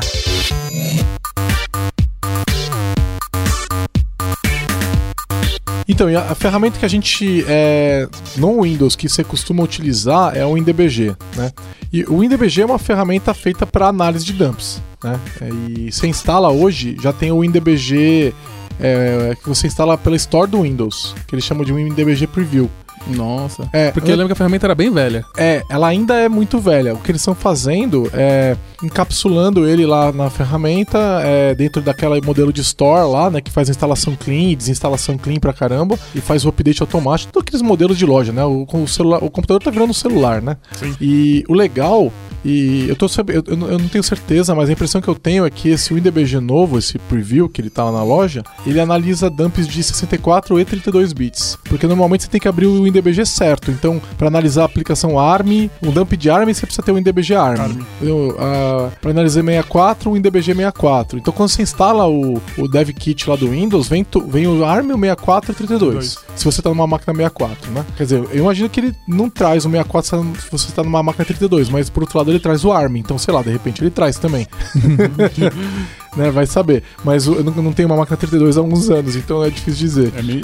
[5.94, 10.44] Então, a, a ferramenta que a gente, é, no Windows, que você costuma utilizar é
[10.44, 11.52] o WinDBG, né?
[11.92, 15.20] E o WinDBG é uma ferramenta feita para análise de dumps, né?
[15.40, 18.34] É, e você instala hoje, já tem o WinDBG
[18.80, 22.72] é, que você instala pela Store do Windows, que eles chamam de WinDBG Preview.
[23.08, 23.68] Nossa.
[23.74, 25.26] É, porque eu lembro que a ferramenta era bem velha.
[25.38, 26.94] É, ela ainda é muito velha.
[26.94, 32.52] O que eles estão fazendo é encapsulando ele lá na ferramenta, é, dentro daquela modelo
[32.52, 36.50] de store lá, né, que faz instalação clean, desinstalação clean pra caramba, e faz o
[36.50, 38.44] update automático, todos aqueles modelos de loja, né?
[38.44, 40.58] O, o, celular, o computador tá virando um celular, né?
[40.74, 40.96] Sim.
[41.00, 42.12] E o legal
[42.44, 45.50] e eu tô eu, eu não tenho certeza, mas a impressão que eu tenho é
[45.50, 49.68] que esse WinDBG novo, esse preview que ele tá lá na loja, ele analisa dumps
[49.68, 51.58] de 64 e 32 bits.
[51.66, 53.72] Porque normalmente você tem que abrir o WinDBG certo.
[53.72, 57.36] Então, para analisar a aplicação ARM, um dump de ARM você precisa ter o WinDBG
[57.36, 57.62] ARM.
[57.62, 57.82] ARM.
[58.02, 61.20] uh, para analisar 64, o WinDBG 64.
[61.20, 64.66] Então, quando você instala o, o dev kit lá do Windows, vem, tu, vem o
[64.66, 65.94] ARM, o 64 e o 32.
[65.94, 66.18] 32.
[66.36, 67.86] Se você tá numa máquina 64, né?
[67.96, 71.26] Quer dizer, eu imagino que ele não traz o 64 se você tá numa máquina
[71.26, 73.92] 32, mas por outro lado ele traz o ARM, então sei lá, de repente ele
[73.92, 74.48] traz também.
[76.16, 76.84] né, vai saber.
[77.04, 80.14] Mas eu não, não tenho uma máquina 32 há alguns anos, então é difícil dizer.
[80.16, 80.44] É meio,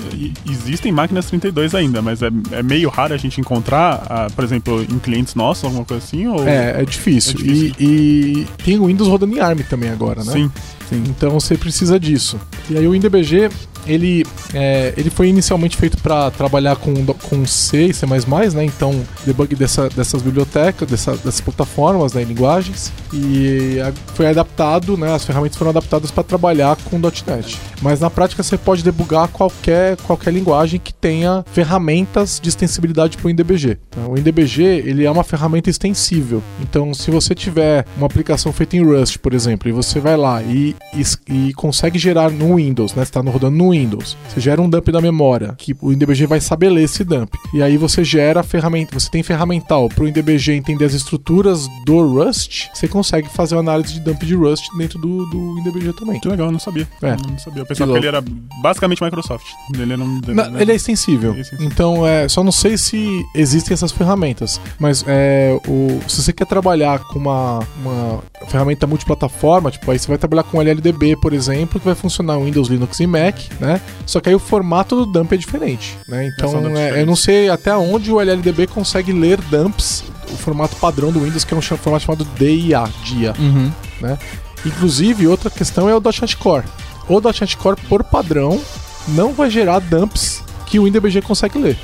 [0.49, 4.81] existem máquinas 32 ainda, mas é, é meio raro a gente encontrar, uh, por exemplo,
[4.81, 6.27] em clientes nossos, alguma coisa assim?
[6.27, 6.47] Ou...
[6.47, 7.39] É, é difícil.
[7.39, 7.75] É difícil.
[7.79, 10.33] E, e, tem o Windows rodando em ARM também agora, né?
[10.33, 10.51] Sim.
[10.89, 11.03] Sim.
[11.07, 12.39] Então você precisa disso.
[12.69, 13.49] E aí o WinDBG
[13.85, 18.65] ele, é, ele foi inicialmente feito para trabalhar com, com C e C++, né?
[18.65, 23.77] Então, debug dessa, dessas bibliotecas, dessa, dessas plataformas, né, linguagens, e
[24.13, 25.13] foi adaptado, né?
[25.13, 27.59] As ferramentas foram adaptadas para trabalhar com .NET.
[27.81, 33.27] Mas na prática você pode debugar qualquer, qualquer linguagem que tenha ferramentas de extensibilidade para
[33.27, 33.77] o INDBG.
[33.89, 36.41] Então, o INDBG ele é uma ferramenta extensível.
[36.61, 40.41] Então, se você tiver uma aplicação feita em Rust, por exemplo, e você vai lá
[40.41, 43.03] e, e, e consegue gerar no Windows, né?
[43.03, 44.15] Está rodando no Windows.
[44.29, 47.33] Você gera um dump da memória, que o INDBG vai saber ler esse dump.
[47.53, 52.01] E aí você gera ferramenta, você tem ferramental para o INDBG entender as estruturas do
[52.01, 56.19] Rust, você consegue fazer uma análise de dump de Rust dentro do, do INDBG também.
[56.19, 56.87] Que legal, eu não sabia.
[57.01, 57.11] É.
[57.11, 57.61] Eu não sabia.
[57.61, 58.23] Eu pensava que, que ele era
[58.61, 59.45] basicamente Microsoft.
[59.73, 60.61] Ele, não, não, né?
[60.61, 61.33] ele é extensível.
[61.33, 61.71] É extensível.
[61.71, 64.59] Então, é, só não sei se existem essas ferramentas.
[64.79, 70.07] Mas é, o, se você quer trabalhar com uma, uma ferramenta multiplataforma, tipo, aí você
[70.07, 73.81] vai trabalhar com LLDB, por exemplo, que vai funcionar Windows, Linux e Mac, né?
[74.05, 76.27] Só que aí o formato do dump é diferente, né?
[76.27, 81.11] Então, é, eu não sei até onde o LLDB consegue ler dumps, o formato padrão
[81.11, 83.71] do Windows, que é um formato chamado DIA, DIA, uhum.
[84.01, 84.17] né?
[84.65, 86.65] Inclusive, outra questão é o .NET Core.
[87.07, 88.61] O .NET Core, por padrão,
[89.07, 91.77] não vai gerar dumps que o WinDBG consegue ler.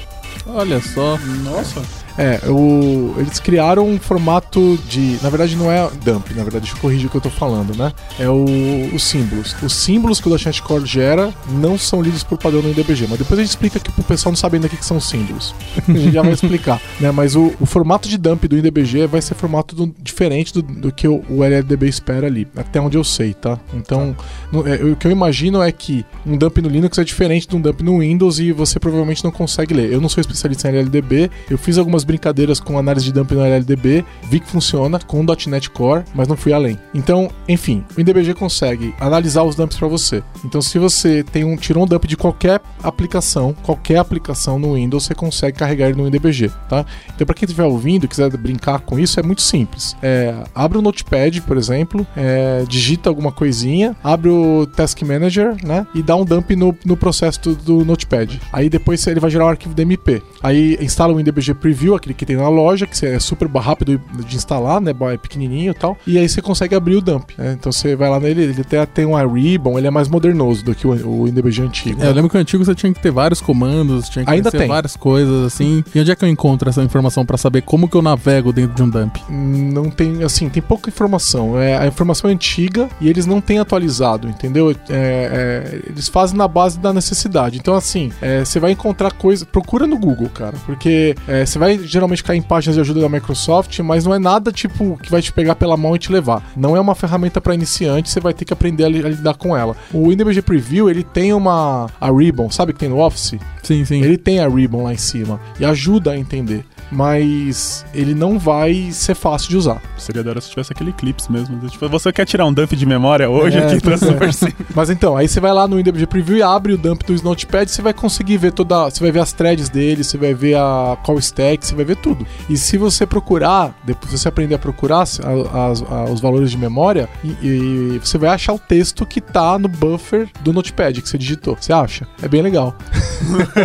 [0.45, 1.17] Olha só.
[1.43, 1.81] Nossa.
[2.17, 5.17] É, o, eles criaram um formato de.
[5.21, 7.75] Na verdade, não é dump, na verdade, deixa eu corrigir o que eu tô falando,
[7.75, 7.91] né?
[8.19, 8.45] É o,
[8.93, 9.55] os símbolos.
[9.61, 13.19] Os símbolos que o .NET Core gera não são lidos por padrão no IDBG, mas
[13.19, 15.53] depois a gente explica aqui pro pessoal não saber ainda o que, que são símbolos.
[15.87, 17.11] a gente já vai explicar, né?
[17.11, 20.91] Mas o, o, formato de dump do IDBG vai ser formato do, diferente do, do,
[20.91, 23.59] que o, o LLDB espera ali, até onde eu sei, tá?
[23.73, 24.15] Então,
[24.51, 27.55] no, é, o que eu imagino é que um dump no Linux é diferente de
[27.55, 29.91] um dump no Windows e você provavelmente não consegue ler.
[29.91, 33.41] Eu não sou especialista em LLDB, eu fiz algumas brincadeiras com análise de dump no
[33.41, 36.79] LLDB, vi que funciona com .NET Core, mas não fui além.
[36.93, 40.23] Então, enfim, o INDBG consegue analisar os dumps para você.
[40.43, 45.03] Então, se você tem um tirou um dump de qualquer aplicação, qualquer aplicação no Windows,
[45.03, 46.85] você consegue carregar ele no INDBG, tá?
[47.13, 49.95] Então, para quem estiver ouvindo, quiser brincar com isso, é muito simples.
[50.01, 55.87] É, abre o Notepad, por exemplo, é, digita alguma coisinha, abre o Task Manager, né?
[55.93, 58.39] E dá um dump no, no processo do, do Notepad.
[58.51, 60.21] Aí depois ele vai gerar o um arquivo DMP.
[60.41, 64.35] Aí instala o INDBG Preview, aquele que tem na loja, que é super rápido de
[64.35, 64.93] instalar, né?
[65.13, 65.97] É pequenininho e tal.
[66.05, 67.31] E aí você consegue abrir o dump.
[67.37, 67.55] Né?
[67.59, 70.73] Então você vai lá nele, ele até tem um Ribbon, ele é mais modernoso do
[70.73, 72.03] que o, o INDBG antigo.
[72.03, 74.51] É, eu lembro que o antigo você tinha que ter vários comandos, tinha que Ainda
[74.51, 74.67] tem.
[74.67, 75.83] várias coisas assim.
[75.93, 78.75] E onde é que eu encontro essa informação para saber como que eu navego dentro
[78.75, 79.17] de um dump?
[79.29, 81.59] Não tem, assim, tem pouca informação.
[81.59, 84.71] É, a informação é antiga e eles não têm atualizado, entendeu?
[84.71, 87.57] É, é, eles fazem na base da necessidade.
[87.57, 89.45] Então, assim, é, você vai encontrar coisa.
[89.45, 90.55] Procura no Google, cara.
[90.65, 94.19] Porque é, você vai geralmente cair em páginas de ajuda da Microsoft, mas não é
[94.19, 96.43] nada tipo que vai te pegar pela mão e te levar.
[96.55, 99.55] Não é uma ferramenta para iniciante, você vai ter que aprender a, a lidar com
[99.55, 99.75] ela.
[99.93, 101.89] O InDBG Preview, ele tem uma.
[101.99, 103.35] a Ribbon, sabe que tem no Office?
[103.63, 104.01] Sim, sim.
[104.01, 108.89] Ele tem a Ribbon lá em cima e ajuda a entender mas ele não vai
[108.91, 109.81] ser fácil de usar.
[109.97, 111.57] Seria da hora se tivesse aquele Eclipse mesmo.
[111.67, 113.97] Tipo, você quer tirar um dump de memória hoje É, aqui, tá é.
[113.97, 114.67] super simples.
[114.75, 117.69] Mas então, aí você vai lá no InDBG Preview e abre o dump do Notepad,
[117.69, 120.97] você vai conseguir ver toda, você vai ver as threads dele, você vai ver a
[121.03, 122.25] call stack, você vai ver tudo.
[122.49, 126.57] E se você procurar, depois você aprender a procurar as- as- a- os valores de
[126.57, 131.09] memória, e, e você vai achar o texto que tá no buffer do Notepad que
[131.09, 131.57] você digitou.
[131.59, 132.07] Você acha?
[132.21, 132.75] É bem legal.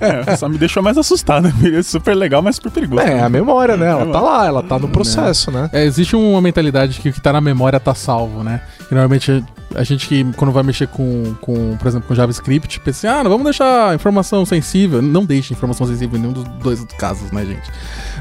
[0.00, 1.52] É, só me deixou mais assustado.
[1.74, 3.02] É super legal, mas super perigoso.
[3.02, 3.88] É, a memória, né?
[3.90, 5.68] Ela É, tá lá, ela tá no processo, né?
[5.72, 8.60] É, existe uma mentalidade que o que tá na memória tá salvo, né?
[8.88, 13.08] Que normalmente a gente que quando vai mexer com, com por exemplo, com JavaScript, pensa
[13.08, 15.02] assim, ah, não vamos deixar informação sensível.
[15.02, 17.70] Não deixe informação sensível em nenhum dos dois casos, né, gente?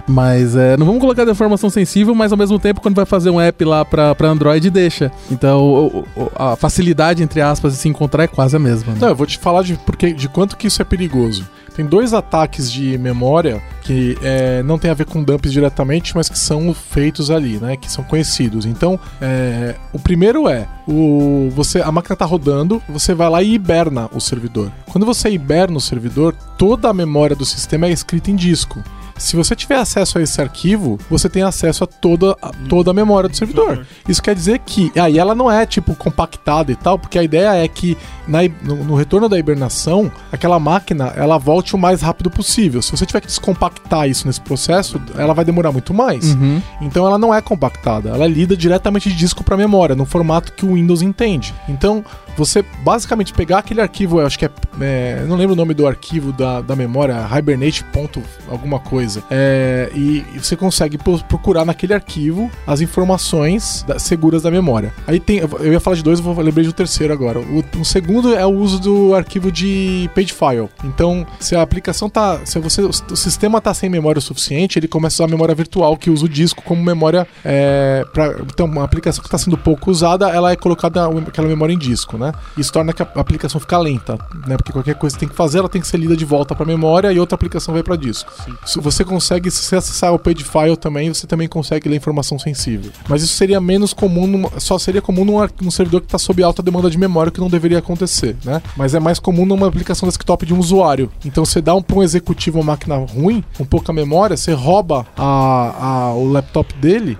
[0.07, 3.39] Mas é, não vamos colocar informação sensível, mas ao mesmo tempo, quando vai fazer um
[3.39, 5.11] app lá pra, pra Android, deixa.
[5.31, 8.93] Então, a facilidade, entre aspas, de se encontrar é quase a mesma.
[8.93, 8.99] Né?
[9.01, 11.47] Não, eu vou te falar de, porque, de quanto que isso é perigoso.
[11.75, 16.29] Tem dois ataques de memória que é, não tem a ver com dumps diretamente, mas
[16.29, 17.75] que são feitos ali, né?
[17.75, 18.65] Que são conhecidos.
[18.65, 23.53] Então, é, o primeiro é o você a máquina tá rodando, você vai lá e
[23.53, 24.71] hiberna o servidor.
[24.91, 28.83] Quando você hiberna o servidor, toda a memória do sistema é escrita em disco.
[29.17, 32.93] Se você tiver acesso a esse arquivo, você tem acesso a toda, a toda a
[32.93, 33.86] memória do servidor.
[34.08, 34.91] Isso quer dizer que.
[34.99, 37.97] Aí ela não é tipo compactada e tal, porque a ideia é que
[38.28, 42.82] na no, no retorno da hibernação, aquela máquina ela volte o mais rápido possível.
[42.82, 46.34] Se você tiver que descompactar isso nesse processo, ela vai demorar muito mais.
[46.34, 46.62] Uhum.
[46.82, 50.65] Então ela não é compactada, ela lida diretamente de disco para memória, no formato que
[50.65, 51.54] o Windows entende.
[51.67, 52.04] Então,
[52.37, 54.49] você basicamente pegar aquele arquivo, acho que é,
[54.81, 57.83] é, não lembro o nome do arquivo da, da memória, hibernate.
[57.85, 64.41] ponto alguma coisa, é, e, você consegue pro- procurar naquele arquivo as informações da- seguras
[64.41, 64.93] da memória.
[65.07, 67.39] Aí tem, eu ia falar de dois, eu vou lembrei do terceiro agora.
[67.39, 70.69] O, o segundo é o uso do arquivo de page file.
[70.83, 74.87] Então, se a aplicação tá, se você o, sistema tá sem memória o suficiente, ele
[74.87, 78.83] começa a usar memória virtual que usa o disco como memória é, pra, então uma
[78.83, 82.22] aplicação que está sendo pouco usada, ela é colocada aquela memória em disco, né?
[82.57, 84.55] Isso torna que a aplicação fica lenta, né?
[84.57, 86.65] Porque qualquer coisa que tem que fazer, ela tem que ser lida de volta para
[86.65, 88.31] memória e outra aplicação vai para disco.
[88.65, 92.38] Se você consegue, se você acessar o page file também, você também consegue ler informação
[92.39, 92.91] sensível.
[93.07, 96.41] Mas isso seria menos comum, numa- só seria comum num, num servidor que está sob
[96.43, 98.62] alta demanda de memória, que não deveria acontecer, né?
[98.77, 101.12] Mas é mais comum numa aplicação desktop de um usuário.
[101.25, 105.05] Então você dá um, pra um executivo uma máquina ruim, com pouca memória, você rouba
[105.17, 107.17] a, a- o laptop dele,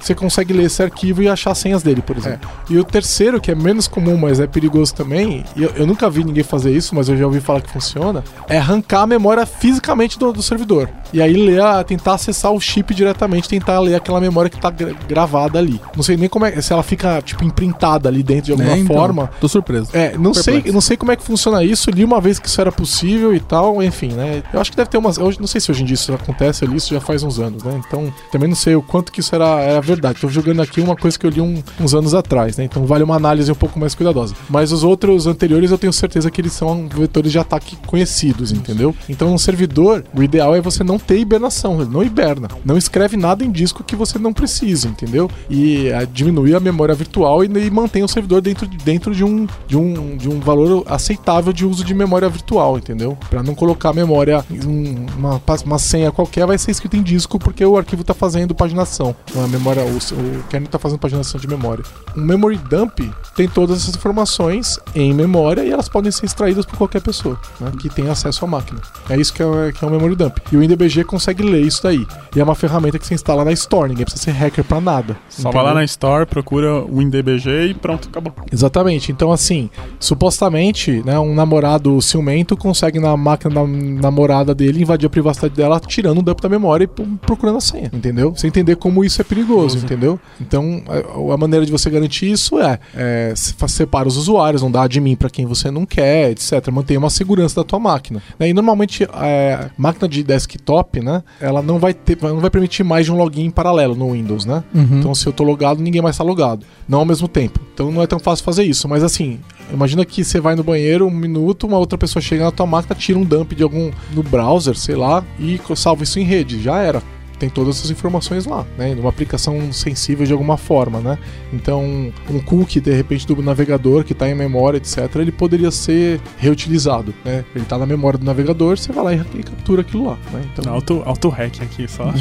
[0.00, 2.48] você consegue ler esse arquivo e achar as senhas dele, por exemplo.
[2.70, 6.08] E o terceiro, que é menos comum, mas é perigoso também, e eu, eu nunca
[6.08, 9.44] vi ninguém fazer isso, mas eu já ouvi falar que funciona, é arrancar a memória
[9.46, 10.88] fisicamente do, do servidor.
[11.12, 14.70] E aí ler, a- tentar acessar o chip diretamente, tentar ler aquela memória que tá
[14.70, 15.80] gra- gravada ali.
[15.96, 18.78] Não sei nem como é, se ela fica, tipo, imprintada ali dentro de alguma Né,
[18.78, 19.30] então, forma.
[19.40, 19.90] Tô surpreso.
[19.92, 21.90] É, não sei, não sei como é que funciona isso.
[21.90, 24.42] Li uma vez que isso era possível e tal, enfim, né?
[24.52, 25.18] Eu acho que deve ter umas.
[25.18, 27.62] Não sei se hoje em dia isso acontece, eu li isso já faz uns anos,
[27.62, 27.80] né?
[27.86, 30.20] Então, também não sei o quanto que isso era, era verdade.
[30.20, 32.64] Tô jogando aqui uma coisa que eu li um- uns anos atrás, né?
[32.64, 34.34] Então vale uma análise um pouco mais cuidadosa.
[34.48, 38.94] Mas os outros anteriores eu tenho certeza que eles são vetores de ataque conhecidos, entendeu?
[39.08, 42.48] Então, um servidor, o ideal é você não ter hibernação, não hiberna.
[42.64, 45.30] Não escreve nada em disco que você não precisa, entendeu?
[45.48, 49.24] E ah, diminuir a memória virtual e, e mantém o servidor dentro, de- dentro de,
[49.24, 53.16] um, de, um, de um valor aceitável de uso de memória virtual, entendeu?
[53.30, 57.02] Pra não colocar a memória, em um- uma, uma senha qualquer vai ser escrita em
[57.02, 59.14] disco porque o arquivo tá fazendo paginação.
[59.34, 61.84] A memória, o, o kernel está fazendo paginação de memória.
[62.16, 63.00] Um memory dump
[63.34, 67.70] tem todas essas informações em memória e elas podem ser extraídas por qualquer pessoa né,
[67.78, 68.80] que tem acesso à máquina.
[69.10, 70.38] É isso que é, que é o memory dump.
[70.50, 72.06] E o IndBG consegue ler isso daí.
[72.34, 75.16] E é uma ferramenta que você instala na Store, ninguém precisa ser hacker para nada.
[75.28, 78.32] Só vai lá na Store, procura o IndBG e pronto, acabou.
[78.50, 79.12] Exatamente.
[79.12, 79.68] Então, assim,
[80.00, 85.80] supostamente, né, um namorado ciumento consegue na máquina da namorada dele invadir a privacidade dela
[85.80, 88.34] tirando o dump da memória e procurando a senha, entendeu?
[88.34, 90.20] Você entender como isso é perigoso, entendeu?
[90.40, 94.82] Então, a, a, maneira de você garantir isso é, é separa os usuários, não dá
[94.82, 96.68] admin para quem você não quer, etc.
[96.70, 98.22] Mantenha uma segurança da tua máquina.
[98.38, 98.50] Né?
[98.50, 103.06] E normalmente, é, máquina de desktop, né, ela não vai ter, não vai permitir mais
[103.06, 104.62] de um login paralelo no Windows, né?
[104.74, 104.98] Uhum.
[104.98, 106.66] Então, se eu tô logado, ninguém mais está logado.
[106.88, 107.60] Não ao mesmo tempo.
[107.72, 108.88] Então, não é tão fácil fazer isso.
[108.88, 109.40] Mas, assim,
[109.72, 112.94] imagina que você vai no banheiro um minuto, uma outra pessoa chega na tua máquina,
[112.94, 116.62] tira um dump de algum no browser, sei lá, e salva isso em rede.
[116.62, 117.02] Já era
[117.38, 118.94] tem todas essas informações lá, né?
[118.94, 121.18] Numa aplicação sensível de alguma forma, né?
[121.52, 126.20] Então, um cookie, de repente, do navegador que está em memória, etc., ele poderia ser
[126.36, 127.44] reutilizado, né?
[127.54, 130.42] Ele está na memória do navegador, você vai lá e captura aquilo lá, né?
[130.52, 130.72] Então...
[130.72, 132.12] Auto, auto hack aqui, só.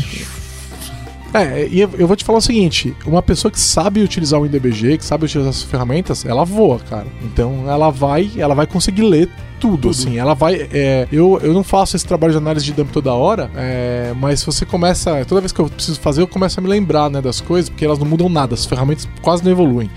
[1.34, 4.98] É, e eu vou te falar o seguinte: uma pessoa que sabe utilizar o IndBG,
[4.98, 7.08] que sabe utilizar as ferramentas, ela voa, cara.
[7.24, 9.30] Então ela vai, ela vai conseguir ler
[9.66, 9.90] tudo, tudo.
[9.92, 10.18] assim.
[10.18, 10.68] Ela vai.
[10.72, 14.44] É, eu, eu não faço esse trabalho de análise de dump toda hora, é, mas
[14.44, 15.26] você começa.
[15.26, 17.84] Toda vez que eu preciso fazer, eu começo a me lembrar né, das coisas, porque
[17.84, 19.90] elas não mudam nada, as ferramentas quase não evoluem.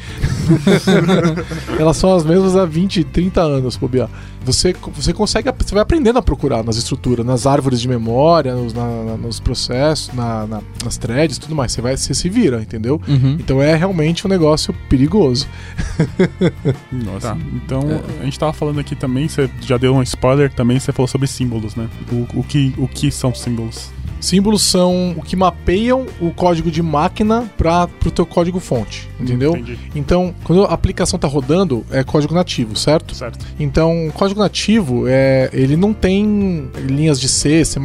[1.79, 4.09] elas são as mesmas há 20, 30 anos, bobear.
[4.45, 5.53] Você, você consegue.
[5.59, 10.15] Você vai aprendendo a procurar nas estruturas, nas árvores de memória, nos, na, nos processos,
[10.15, 11.73] na, na, nas threads tudo mais.
[11.73, 13.01] Você, vai, você se vira, entendeu?
[13.07, 13.37] Uhum.
[13.39, 15.47] Então é realmente um negócio perigoso.
[16.91, 17.29] Nossa.
[17.29, 17.39] Tá.
[17.53, 18.23] Então, é.
[18.23, 21.27] a gente tava falando aqui também, você já deu um spoiler também, você falou sobre
[21.27, 21.89] símbolos, né?
[22.11, 23.91] O, o, que, o que são símbolos?
[24.21, 29.57] Símbolos são o que mapeiam o código de máquina para o teu código fonte, entendeu?
[29.57, 29.79] Entendi.
[29.95, 33.15] Então, quando a aplicação está rodando, é código nativo, certo?
[33.15, 33.47] Certo.
[33.59, 37.79] Então, código nativo, é, ele não tem linhas de C, C++,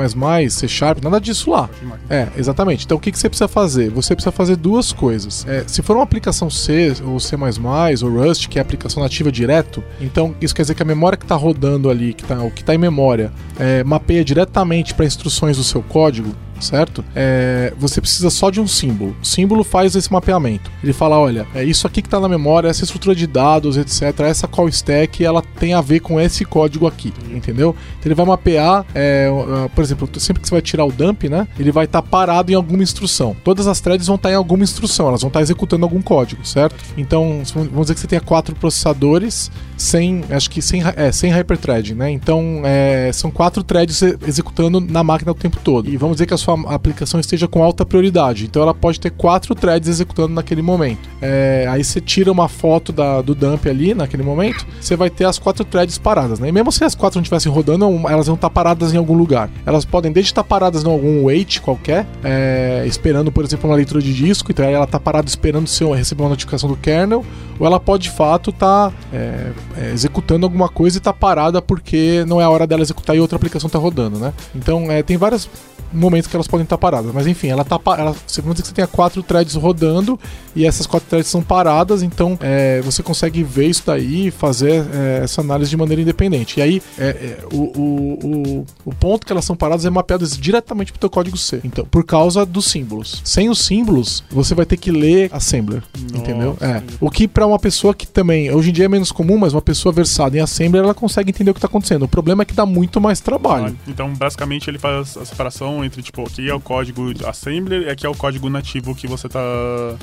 [0.50, 1.70] C Sharp, nada disso lá.
[2.10, 2.86] É, exatamente.
[2.86, 3.90] Então, o que, que você precisa fazer?
[3.92, 5.46] Você precisa fazer duas coisas.
[5.48, 9.84] É, se for uma aplicação C ou C++ ou Rust, que é aplicação nativa direto,
[10.02, 12.62] então isso quer dizer que a memória que está rodando ali, que tá, o que
[12.62, 16.23] está em memória, é, mapeia diretamente para instruções do seu código, código
[16.64, 17.04] certo?
[17.16, 19.16] É, você precisa só de um símbolo.
[19.22, 20.72] O símbolo faz esse mapeamento.
[20.84, 24.22] Ele fala, olha, é isso aqui que está na memória, essa estrutura de dados, etc.
[24.22, 27.76] Essa call stack, ela tem a ver com esse código aqui, entendeu?
[28.00, 29.30] Então ele vai mapear, é,
[29.76, 31.48] por exemplo, sempre que você vai tirar o dump, né?
[31.60, 33.36] Ele vai estar tá parado em alguma instrução.
[33.44, 36.02] Todas as threads vão estar tá em alguma instrução, elas vão estar tá executando algum
[36.02, 36.76] código, certo?
[36.98, 41.94] Então, vamos dizer que você tenha quatro processadores sem, acho que sem, é, sem hyperthreading,
[41.94, 42.10] né?
[42.10, 45.90] Então, é, são quatro threads executando na máquina o tempo todo.
[45.90, 48.46] E vamos dizer que a sua aplicação esteja com alta prioridade.
[48.46, 51.10] Então ela pode ter quatro threads executando naquele momento.
[51.22, 55.26] É, aí você tira uma foto da, do dump ali naquele momento, você vai ter
[55.26, 56.40] as quatro threads paradas.
[56.40, 56.50] Né?
[56.50, 59.50] E mesmo se as quatro não estivessem rodando, elas vão estar paradas em algum lugar.
[59.66, 64.02] Elas podem desde estar paradas em algum wait qualquer, é, esperando, por exemplo, uma leitura
[64.02, 67.26] de disco, então ela está parada esperando se receber uma notificação do kernel,
[67.60, 71.62] ou ela pode de fato estar tá, é, é, executando alguma coisa e está parada
[71.62, 74.34] porque não é a hora dela executar e outra aplicação está rodando, né?
[74.54, 75.50] Então é, tem vários
[75.94, 77.14] momentos que elas podem estar paradas.
[77.14, 80.20] Mas enfim, ela tá ela, você vamos dizer que você tenha quatro threads rodando
[80.56, 84.86] e essas quatro threads são paradas, então é, você consegue ver isso daí e fazer
[84.94, 86.60] é, essa análise de maneira independente.
[86.60, 90.26] E aí é, é o, o, o, o, ponto que elas são paradas é mapeado
[90.28, 91.60] diretamente para o teu código C.
[91.64, 93.22] Então, por causa dos símbolos.
[93.24, 96.58] Sem os símbolos, você vai ter que ler assembler, Nossa, entendeu?
[96.62, 96.82] É.
[97.00, 99.62] O que para uma pessoa que também hoje em dia é menos comum, mas uma
[99.62, 102.04] pessoa versada em assembler, ela consegue entender o que está acontecendo.
[102.04, 103.78] O problema é que dá muito mais trabalho.
[103.88, 108.06] Então, basicamente, ele faz a separação entre tipo aqui é o código assembler e aqui
[108.06, 109.40] é o código nativo que você tá.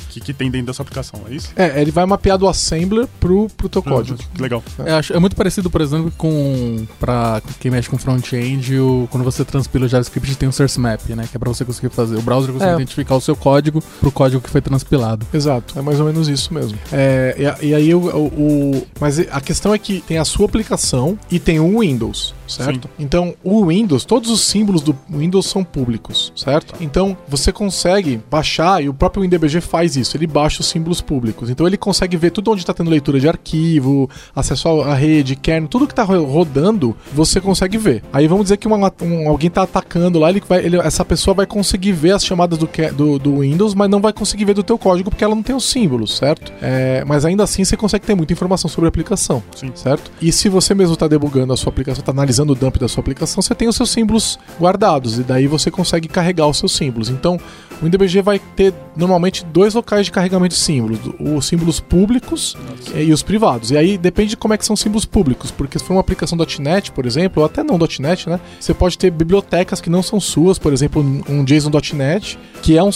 [0.09, 1.53] que, que tem dentro da sua aplicação, é isso?
[1.57, 4.19] É, ele vai mapear do assembler pro, pro teu código.
[4.39, 4.63] Legal.
[4.79, 4.93] É.
[4.93, 6.87] É, é, muito parecido, por exemplo, com.
[6.99, 8.75] pra quem mexe com front-end,
[9.11, 11.27] quando você transpila o JavaScript tem um source map, né?
[11.31, 12.17] Que é pra você conseguir fazer.
[12.17, 12.75] O browser consegue é.
[12.75, 15.27] identificar o seu código pro código que foi transpilado.
[15.33, 16.79] Exato, é mais ou menos isso mesmo.
[16.93, 18.87] É, e, e aí o, o, o.
[19.01, 22.89] Mas a questão é que tem a sua aplicação e tem o Windows certo?
[22.89, 23.05] Sim.
[23.05, 26.75] Então, o Windows, todos os símbolos do Windows são públicos, certo?
[26.81, 31.49] Então, você consegue baixar, e o próprio WinDBG faz isso, ele baixa os símbolos públicos.
[31.49, 35.69] Então, ele consegue ver tudo onde está tendo leitura de arquivo, acesso à rede, kernel,
[35.69, 38.03] tudo que está rodando, você consegue ver.
[38.13, 41.35] Aí vamos dizer que uma, um, alguém está atacando lá, ele vai, ele, essa pessoa
[41.35, 44.63] vai conseguir ver as chamadas do, do, do, Windows, mas não vai conseguir ver do
[44.63, 46.53] teu código porque ela não tem os símbolos, certo?
[46.61, 49.71] É, mas ainda assim, você consegue ter muita informação sobre a aplicação, Sim.
[49.75, 50.11] certo?
[50.21, 52.89] E se você mesmo está debugando a sua aplicação, está analisando analisando o dump da
[52.89, 55.19] sua aplicação, você tem os seus símbolos guardados.
[55.19, 57.09] E daí você consegue carregar os seus símbolos.
[57.09, 57.41] Então,
[57.83, 62.57] o InDBG vai ter normalmente dois locais de carregamento de símbolos: os símbolos públicos
[62.95, 63.71] e os privados.
[63.71, 66.39] E aí depende de como é que são símbolos públicos, porque se for uma aplicação
[66.59, 68.39] .NET, por exemplo, ou até não .NET, né?
[68.61, 72.91] Você pode ter bibliotecas que não são suas, por exemplo, um JSON.NET, que é um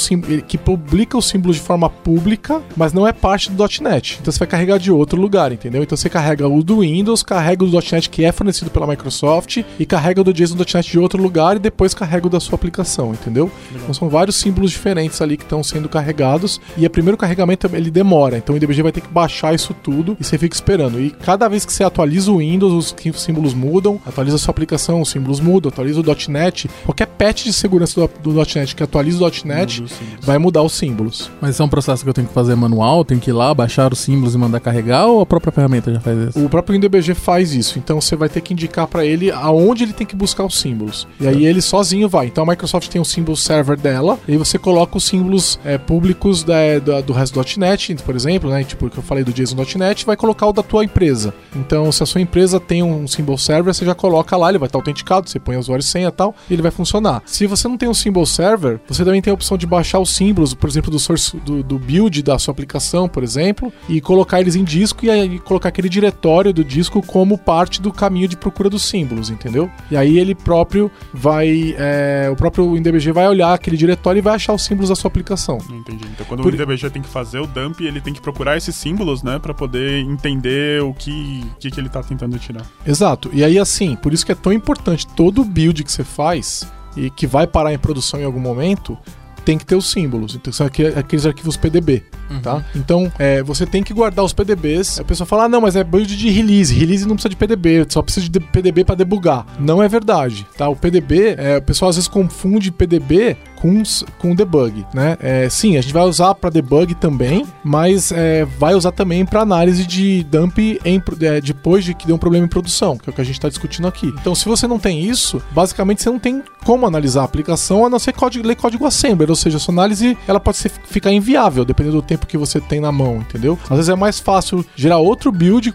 [0.47, 4.19] que publica os símbolos de forma pública, mas não é parte do .NET.
[4.21, 5.83] Então você vai carregar de outro lugar, entendeu?
[5.83, 9.63] Então você carrega o do Windows, carrega o do .NET que é fornecido pela Microsoft
[9.79, 13.13] e carrega o do JSON.NET de outro lugar e depois carrega o da sua aplicação,
[13.13, 13.51] entendeu?
[13.75, 17.91] Então são vários símbolos diferentes ali que estão sendo carregados e o primeiro carregamento ele
[17.91, 21.01] demora, então o IDBG vai ter que baixar isso tudo e você fica esperando.
[21.01, 25.01] E cada vez que você atualiza o Windows, os símbolos mudam, atualiza a sua aplicação,
[25.01, 29.25] os símbolos mudam, atualiza o .NET, qualquer patch de segurança do, do .NET que atualiza
[29.25, 29.85] o .NET
[30.21, 31.31] vai mudar os símbolos.
[31.41, 33.53] Mas isso é um processo que eu tenho que fazer manual, tenho que ir lá,
[33.55, 36.45] baixar os símbolos e mandar carregar ou a própria ferramenta já faz isso?
[36.45, 39.93] O próprio IDBG faz isso, então você vai ter que indicar para ele aonde ele
[39.93, 41.07] tem que buscar os símbolos.
[41.21, 42.27] E aí ele sozinho vai.
[42.35, 46.43] Então a Microsoft tem o símbolo server dela, e você coloca os símbolos é, públicos
[46.43, 48.65] da, da, do resto .NET, por exemplo, né?
[48.65, 51.33] Tipo, que eu falei do JSON.NET, vai colocar o da tua empresa.
[51.55, 54.67] Então, se a sua empresa tem um symbol server, você já coloca lá, ele vai
[54.67, 57.23] estar autenticado, você põe usuário e senha e tal, e ele vai funcionar.
[57.25, 60.11] Se você não tem um symbol server, você também tem a opção de baixar os
[60.11, 64.41] símbolos, por exemplo, do source do, do build da sua aplicação, por exemplo, e colocar
[64.41, 68.37] eles em disco e aí colocar aquele diretório do disco como parte do caminho de
[68.37, 69.71] procura dos símbolos, entendeu?
[69.89, 74.35] E aí ele próprio vai, é, o próprio InDBG vai olhar aquele diretório e vai
[74.35, 75.59] achar os símbolos da sua aplicação.
[75.71, 76.05] Entendi.
[76.13, 76.53] Então quando por...
[76.53, 79.55] o InDBG tem que fazer o dump, ele tem que procurar esses símbolos, né, para
[79.55, 82.65] poder entender o que, que, que ele tá tentando tirar.
[82.87, 83.31] Exato.
[83.33, 86.67] E aí assim, por isso que é tão importante todo build que você faz
[86.97, 88.97] e que vai parar em produção em algum momento,
[89.45, 90.35] tem que ter os símbolos.
[90.35, 92.41] Então são aqueles arquivos PDB, uhum.
[92.41, 92.65] tá?
[92.75, 95.01] Então é, você tem que guardar os PDBs.
[95.01, 96.75] A pessoa fala, ah, não, mas é build de release.
[96.75, 99.47] Release não precisa de PDB, só precisa de PDB para debugar.
[99.59, 100.69] Não é verdade, tá?
[100.69, 103.83] O PDB, é, o pessoal às vezes confunde PDB com,
[104.19, 105.17] com debug, né?
[105.21, 109.41] É, sim, a gente vai usar para debug também, mas é, vai usar também para
[109.41, 113.11] análise de dump em, é, depois de que deu um problema em produção, que é
[113.11, 114.13] o que a gente está discutindo aqui.
[114.21, 117.89] Então, se você não tem isso, basicamente você não tem como analisar a aplicação a
[117.89, 121.11] não ser código, ler código assembler, ou seja, a sua análise ela pode ser, ficar
[121.11, 123.59] inviável dependendo do tempo que você tem na mão, entendeu?
[123.65, 125.73] Às vezes é mais fácil gerar outro build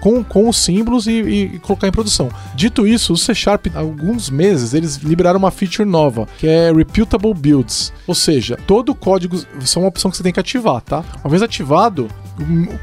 [0.00, 2.30] com, com os símbolos e, e, colocar em produção.
[2.56, 6.72] Dito isso, o C Sharp, há alguns meses, eles liberaram uma feature nova, que é
[6.72, 7.92] Reputable builds.
[8.06, 11.04] Ou seja, todo o código, isso é uma opção que você tem que ativar, tá?
[11.22, 12.08] Uma vez ativado,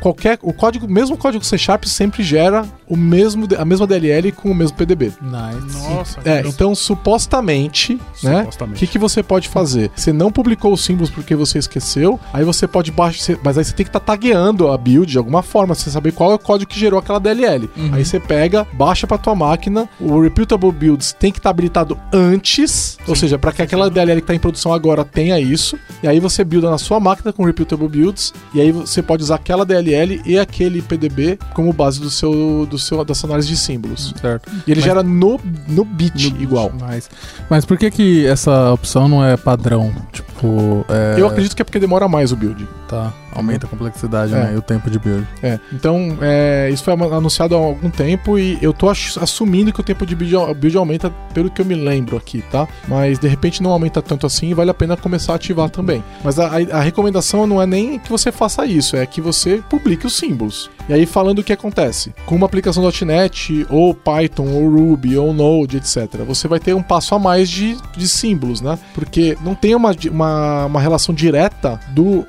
[0.01, 4.51] qualquer o código, mesmo código C Sharp sempre gera o mesmo a mesma DLL com
[4.51, 5.13] o mesmo PDB.
[5.21, 5.77] Nice.
[5.89, 6.21] Nossa.
[6.25, 8.39] É, então supostamente, né?
[8.39, 8.75] Supostamente.
[8.75, 9.91] O que, que você pode fazer?
[9.95, 13.73] Você não publicou os símbolos porque você esqueceu, aí você pode baixar, mas aí você
[13.73, 16.39] tem que estar tá tagueando a build de alguma forma, você saber qual é o
[16.39, 17.69] código que gerou aquela DLL.
[17.75, 17.93] Uhum.
[17.93, 21.97] Aí você pega, baixa para tua máquina, o reputable builds tem que estar tá habilitado
[22.11, 23.03] antes, Sim.
[23.07, 26.19] ou seja, para que aquela DLL que está em produção agora tenha isso, e aí
[26.19, 30.21] você builda na sua máquina com reputable builds, e aí você pode usar aquela DLL
[30.25, 34.13] e aquele PDB como base do seu, do seu da sua análise de símbolos.
[34.19, 34.49] Certo.
[34.65, 34.83] E ele Mas...
[34.83, 36.71] gera no, no bit no igual.
[36.79, 37.09] Mas,
[37.49, 39.93] Mas por que que essa opção não é padrão?
[40.11, 41.19] Tipo, é...
[41.19, 42.67] Eu acredito que é porque demora mais o build.
[42.87, 43.13] Tá.
[43.31, 44.35] Aumenta a complexidade, é.
[44.35, 44.53] né?
[44.53, 45.27] E o tempo de build.
[45.41, 45.59] É.
[45.73, 50.05] Então, é, isso foi anunciado há algum tempo e eu tô assumindo que o tempo
[50.05, 52.67] de build, build aumenta pelo que eu me lembro aqui, tá?
[52.87, 56.03] Mas de repente não aumenta tanto assim e vale a pena começar a ativar também.
[56.23, 60.05] Mas a, a, recomendação não é nem que você faça isso, é que você publique
[60.05, 60.69] os símbolos.
[60.87, 65.33] E aí, falando o que acontece, com uma aplicação .NET, ou Python, ou Ruby, ou
[65.33, 68.77] Node, etc., você vai ter um passo a mais de, de símbolos, né?
[68.93, 72.25] Porque não tem uma, uma, uma relação direta do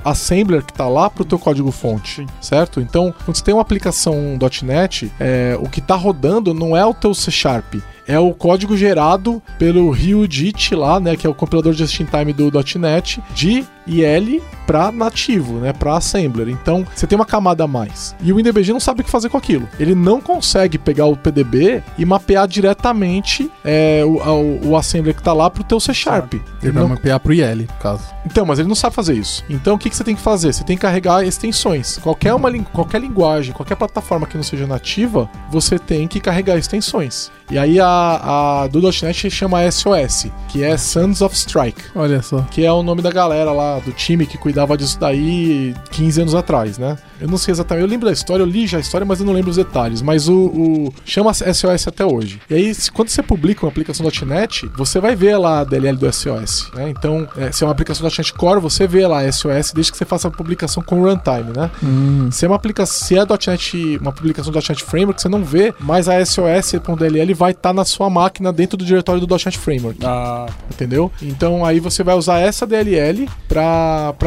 [0.46, 2.80] assembler que está lá para o teu código fonte, certo?
[2.80, 6.94] Então, quando você tem uma aplicação .NET, é, o que está rodando não é o
[6.94, 7.74] teu C Sharp,
[8.06, 12.50] é o código gerado pelo RioJIT lá, né, que é o compilador de just-in-time do
[12.78, 16.48] .NET, de IL para nativo, né, para assembler.
[16.48, 18.16] Então, você tem uma camada a mais.
[18.20, 19.68] E o INDBG não sabe o que fazer com aquilo.
[19.78, 25.20] Ele não consegue pegar o PDB e mapear diretamente é, o, o, o, assembler que
[25.20, 26.34] está lá para o teu C Sharp.
[26.34, 26.90] Ele, ele vai não...
[26.90, 28.04] mapear para o IL, no caso.
[28.24, 29.44] Então, mas ele não sabe fazer isso.
[29.48, 30.52] Então, o que, que você tem que fazer?
[30.52, 31.98] Você tem que carregar extensões.
[31.98, 37.30] Qualquer, uma, qualquer linguagem, qualquer plataforma que não seja nativa, você tem que carregar extensões.
[37.48, 41.80] E aí a, a do .NET chama SOS, que é Sons of Strike.
[41.94, 42.40] Olha só.
[42.50, 46.34] Que é o nome da galera lá do time que cuidava disso daí 15 anos
[46.34, 46.96] atrás, né?
[47.20, 49.26] Eu não sei exatamente, eu lembro da história, eu li já a história, mas eu
[49.26, 50.02] não lembro os detalhes.
[50.02, 52.40] Mas o, o chama SOS até hoje.
[52.50, 55.96] E aí, se, quando você publica uma aplicação .NET, você vai ver lá a DLL
[55.96, 56.90] do SOS, né?
[56.90, 60.04] Então, é, se é uma aplicação .NET Core, você vê lá SOS desde que você
[60.04, 61.70] faça a publicação com runtime, né?
[61.82, 62.30] Hum.
[62.30, 65.74] Se é uma aplicação, se é .NET, uma publicação do .NET Framework, você não vê,
[65.80, 69.98] mas a SOS.dll vai estar tá na sua máquina dentro do diretório do .NET Framework.
[70.04, 71.10] Ah, Entendeu?
[71.22, 73.65] Então aí você vai usar essa DLL para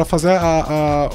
[0.04, 1.08] fazer a,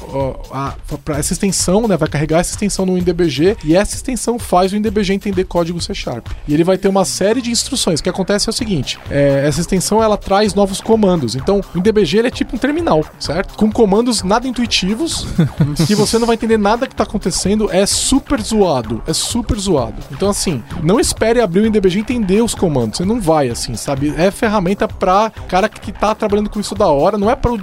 [0.52, 1.96] a, a, essa extensão, né?
[1.96, 5.94] Vai carregar essa extensão no WinDBG e essa extensão faz o WinDBG entender código C
[5.94, 6.26] Sharp.
[6.48, 8.00] E ele vai ter uma série de instruções.
[8.00, 11.34] O que acontece é o seguinte: é, essa extensão ela traz novos comandos.
[11.34, 13.54] Então o WinDBG ele é tipo um terminal, certo?
[13.54, 15.26] Com comandos nada intuitivos,
[15.86, 17.70] que você não vai entender nada que tá acontecendo.
[17.70, 19.02] É super zoado.
[19.06, 20.02] É super zoado.
[20.10, 22.98] Então, assim, não espere abrir o WinDBG e entender os comandos.
[22.98, 24.14] Você não vai, assim, sabe?
[24.16, 27.58] É ferramenta pra cara que tá trabalhando com isso da hora, não é para o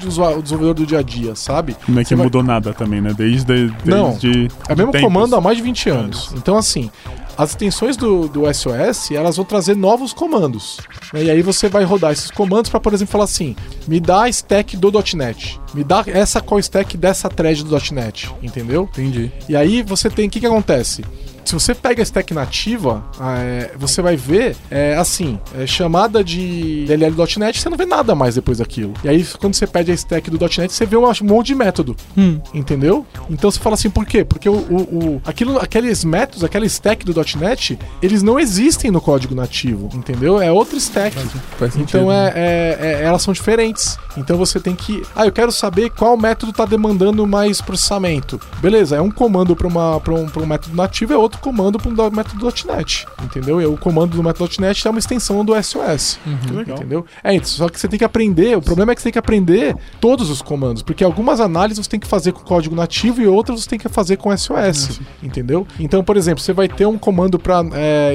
[0.58, 1.76] desenvolvedor do dia a dia, sabe?
[1.88, 3.14] Não é que vai- mudou nada também, né?
[3.16, 6.32] Desde, desde Não, de, É o mesmo comando há mais de 20 anos.
[6.36, 6.90] Então, assim,
[7.38, 10.78] as extensões do, do SOS, elas vão trazer novos comandos.
[11.12, 11.24] né?
[11.24, 13.56] E aí você vai rodar esses comandos para, por exemplo, falar assim:
[13.88, 15.60] me dá a stack do .NET.
[15.74, 18.30] Me dá essa call stack dessa thread do .NET.
[18.42, 18.88] Entendeu?
[18.94, 19.32] Entendi.
[19.50, 20.28] E aí você tem.
[20.28, 21.04] O que, que acontece?
[21.46, 26.86] Se você pega a stack nativa, é, você vai ver, é, assim, é, chamada de
[26.88, 28.94] DLL.NET, você não vê nada mais depois daquilo.
[29.04, 31.96] E aí, quando você pede a stack do .NET, você vê um monte de método.
[32.18, 32.40] Hum.
[32.54, 33.06] Entendeu?
[33.30, 34.24] Então você fala assim, por quê?
[34.24, 34.82] Porque o, o,
[35.16, 40.42] o- aquilo, aqueles métodos, aquela stack do .NET, eles não existem no código nativo, entendeu?
[40.42, 41.16] É outra stack.
[41.58, 41.98] Faz sentido.
[41.98, 43.98] Então é, é- é- elas são diferentes.
[44.18, 45.02] Então você tem que.
[45.16, 48.40] Ah, eu quero saber qual método está demandando mais processamento.
[48.62, 51.94] Beleza, é um comando para um, pra um método nativo, é outro comando para um
[51.94, 53.06] do- método .NET.
[53.24, 53.62] Entendeu?
[53.62, 56.20] E o comando do método .NET é uma extensão do SOS.
[56.52, 56.78] Legal.
[56.78, 57.06] Entendeu?
[57.24, 57.58] É isso.
[57.58, 58.58] Só que você tem que aprender.
[58.58, 60.82] O problema é que você tem que aprender todos os comandos.
[60.84, 63.90] Porque algumas análises você tem que fazer com código nativo e outras você tem que
[63.90, 65.00] fazer com SOS.
[65.22, 65.66] Entendeu?
[65.80, 67.64] Então, por exemplo, você vai ter um comando para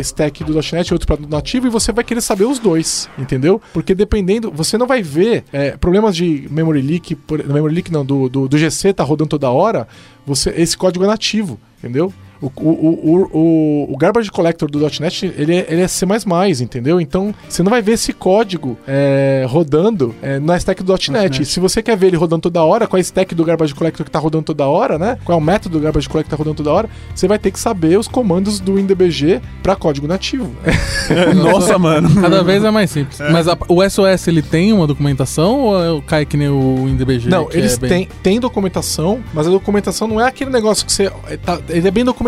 [0.01, 3.09] stack do .NET e outro para nativo e você vai querer saber os dois.
[3.19, 3.61] Entendeu?
[3.73, 4.51] Porque dependendo.
[4.53, 7.14] Você não vai ver é, problemas de memory leak.
[7.14, 9.87] Por, memory leak não, do, do, do GC tá rodando toda hora.
[10.27, 11.59] Você, esse código é nativo.
[11.79, 12.12] Entendeu?
[12.41, 16.07] O, o, o, o, o garbage collector do .NET ele é, ele é C++,
[16.61, 17.01] entendeu?
[17.01, 21.11] Então você não vai ver esse código é, rodando é, na stack do .NET.
[21.11, 21.45] .NET.
[21.45, 24.05] Se você quer ver ele rodando toda hora, qual é a stack do garbage collector
[24.05, 25.18] que tá rodando toda hora, né?
[25.24, 27.51] Qual é o método do garbage collector que tá rodando toda hora, você vai ter
[27.51, 30.51] que saber os comandos do WinDBG para código nativo.
[31.34, 32.09] Nossa, mano.
[32.20, 33.18] Cada vez é mais simples.
[33.32, 37.28] Mas a- o SOS ele tem uma documentação ou é- cai que nem o INDBG?
[37.28, 40.93] Não, eles é bem- têm, têm documentação, mas a documentação não é aquele negócio que
[40.93, 41.11] você.
[41.28, 42.28] é, tá- ele é bem documentado.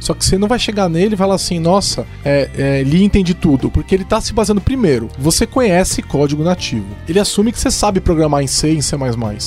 [0.00, 3.34] Só que você não vai chegar nele e falar assim, nossa, é, é, ele entende
[3.34, 3.70] tudo.
[3.70, 5.08] Porque ele tá se baseando primeiro.
[5.18, 6.86] Você conhece código nativo.
[7.08, 8.92] Ele assume que você sabe programar em C e em C.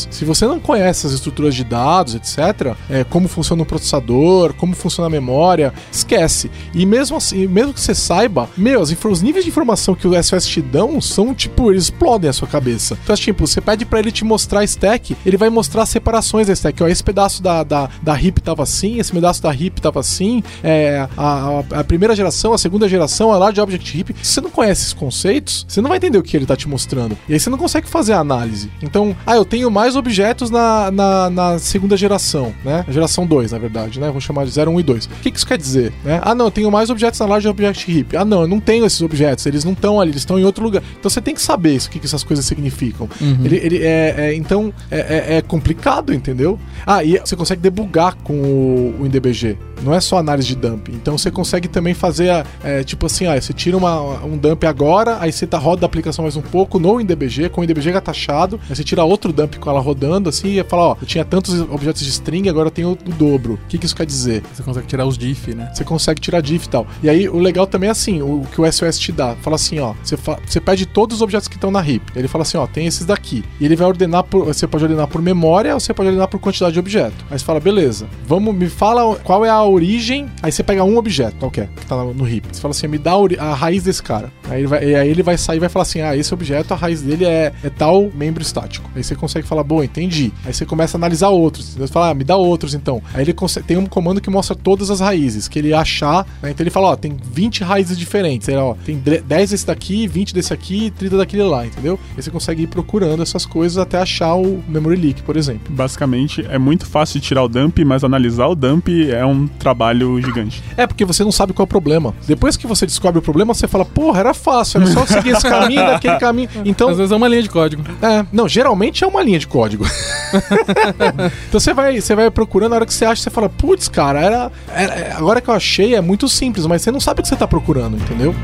[0.10, 4.76] Se você não conhece as estruturas de dados, etc., é, como funciona o processador, como
[4.76, 6.50] funciona a memória, esquece.
[6.74, 10.48] E mesmo assim, mesmo que você saiba, meu, os níveis de informação que o SOS
[10.48, 12.98] te dão são tipo, eles explodem a sua cabeça.
[13.04, 16.54] Então, tipo, você pede pra ele te mostrar a stack, ele vai mostrar separações da
[16.54, 16.82] stack.
[16.84, 20.42] Ó, esse pedaço da, da, da heap tava assim, esse pedaço da heap tava assim,
[20.64, 24.16] é, a, a, a primeira geração, a segunda geração, a large object heap.
[24.22, 26.68] Se você não conhece esses conceitos, você não vai entender o que ele tá te
[26.68, 27.18] mostrando.
[27.30, 28.70] E aí você não consegue fazer a análise.
[28.82, 32.86] Então, ah, eu tenho mais objetos na, na, na segunda geração, né?
[32.90, 34.10] Geração 2, na verdade, né?
[34.12, 35.06] Vou chamar de 0, 1 e 2.
[35.06, 35.94] O que, que isso quer dizer?
[36.04, 36.20] Né?
[36.24, 38.16] Ah, não, eu tenho mais objetos na large object heap.
[38.16, 40.64] Ah, não, eu não tenho esses objetos, eles não estão ali, eles estão em outro
[40.64, 40.82] lugar.
[41.00, 43.08] Então você tem que saber isso, o que, que essas coisas significam.
[43.44, 46.60] Ele, ele é, é- então é, é- é complicado, entendeu?
[46.86, 49.58] Ah, e você consegue debugar com o, o INDBG.
[49.82, 50.90] Não é só análise de dump.
[50.90, 54.64] Então você consegue também fazer, a- é, tipo assim, ah, você tira uma, um dump
[54.66, 57.90] agora, aí você tá, roda a aplicação mais um pouco no INDBG, com o INDBG
[57.90, 61.24] agachado, aí você tira outro dump com ela rodando, assim, e fala, ó, eu tinha
[61.26, 63.54] tantos objetos de string, agora eu tenho o dobro.
[63.54, 64.44] O que, que isso quer dizer?
[64.54, 65.72] Você consegue tirar os diff, né?
[65.74, 66.88] Você consegue tirar diff e tal.
[67.04, 69.36] E aí o legal também é assim, o, o que o SOS te dá.
[69.42, 72.02] Fala assim, ó, você, fa- você pede todos os objetos que estão na heap.
[72.16, 73.44] Ele fala assim, ó, tem esses daqui.
[73.60, 74.46] E ele vai ordenar por.
[74.46, 77.26] Você pode ordenar por memória ou você pode ordenar por quantidade de objeto.
[77.30, 80.28] Aí você fala, beleza, vamos, me fala qual é a origem.
[80.42, 82.46] Aí você pega um objeto, qualquer, que tá no, heap.
[82.52, 84.32] Você fala assim, me dá a, raiz desse cara.
[84.50, 86.78] Aí ele, vai, aí ele vai sair e vai falar assim, ah, esse objeto, a
[86.78, 88.90] raiz dele é, é tal membro estático.
[88.96, 90.32] Aí você consegue falar, bom, entendi.
[90.46, 91.76] Aí você começa a analisar outros.
[91.76, 93.02] Você fala, ah, me dá outros então.
[93.14, 96.26] Aí ele consegue, tem um comando que mostra todas as raízes, que ele achar.
[96.42, 96.52] né?
[96.52, 98.48] Então ele fala, ó, tem 20 raízes diferentes.
[98.50, 102.00] Aí, ó, tem dre- 10 desse daqui, 20 desse aqui, 30 daquele lá, entendeu?
[102.16, 105.74] Aí você consegue ir procurando essas coisas até achar o memory leak, por exemplo.
[105.74, 110.62] Basicamente, é muito fácil tirar o dump, mas analisar o dump é um trabalho gigante.
[110.78, 112.14] É, porque você não sabe qual é o problema.
[112.28, 115.48] Depois que você descobre o problema, você fala, porra, era fácil, era só seguir esse
[115.48, 116.50] caminho, daquele caminho.
[116.64, 117.84] Então, Às vezes é uma linha de código.
[118.02, 119.86] é, não, geralmente é uma linha de código.
[121.48, 124.20] então você vai, você vai procurando, na hora que você acha, você fala, putz, cara,
[124.22, 127.30] era, era- Agora que eu achei, é muito simples, mas você não sabe o que
[127.30, 128.36] você tá procurando, entendeu?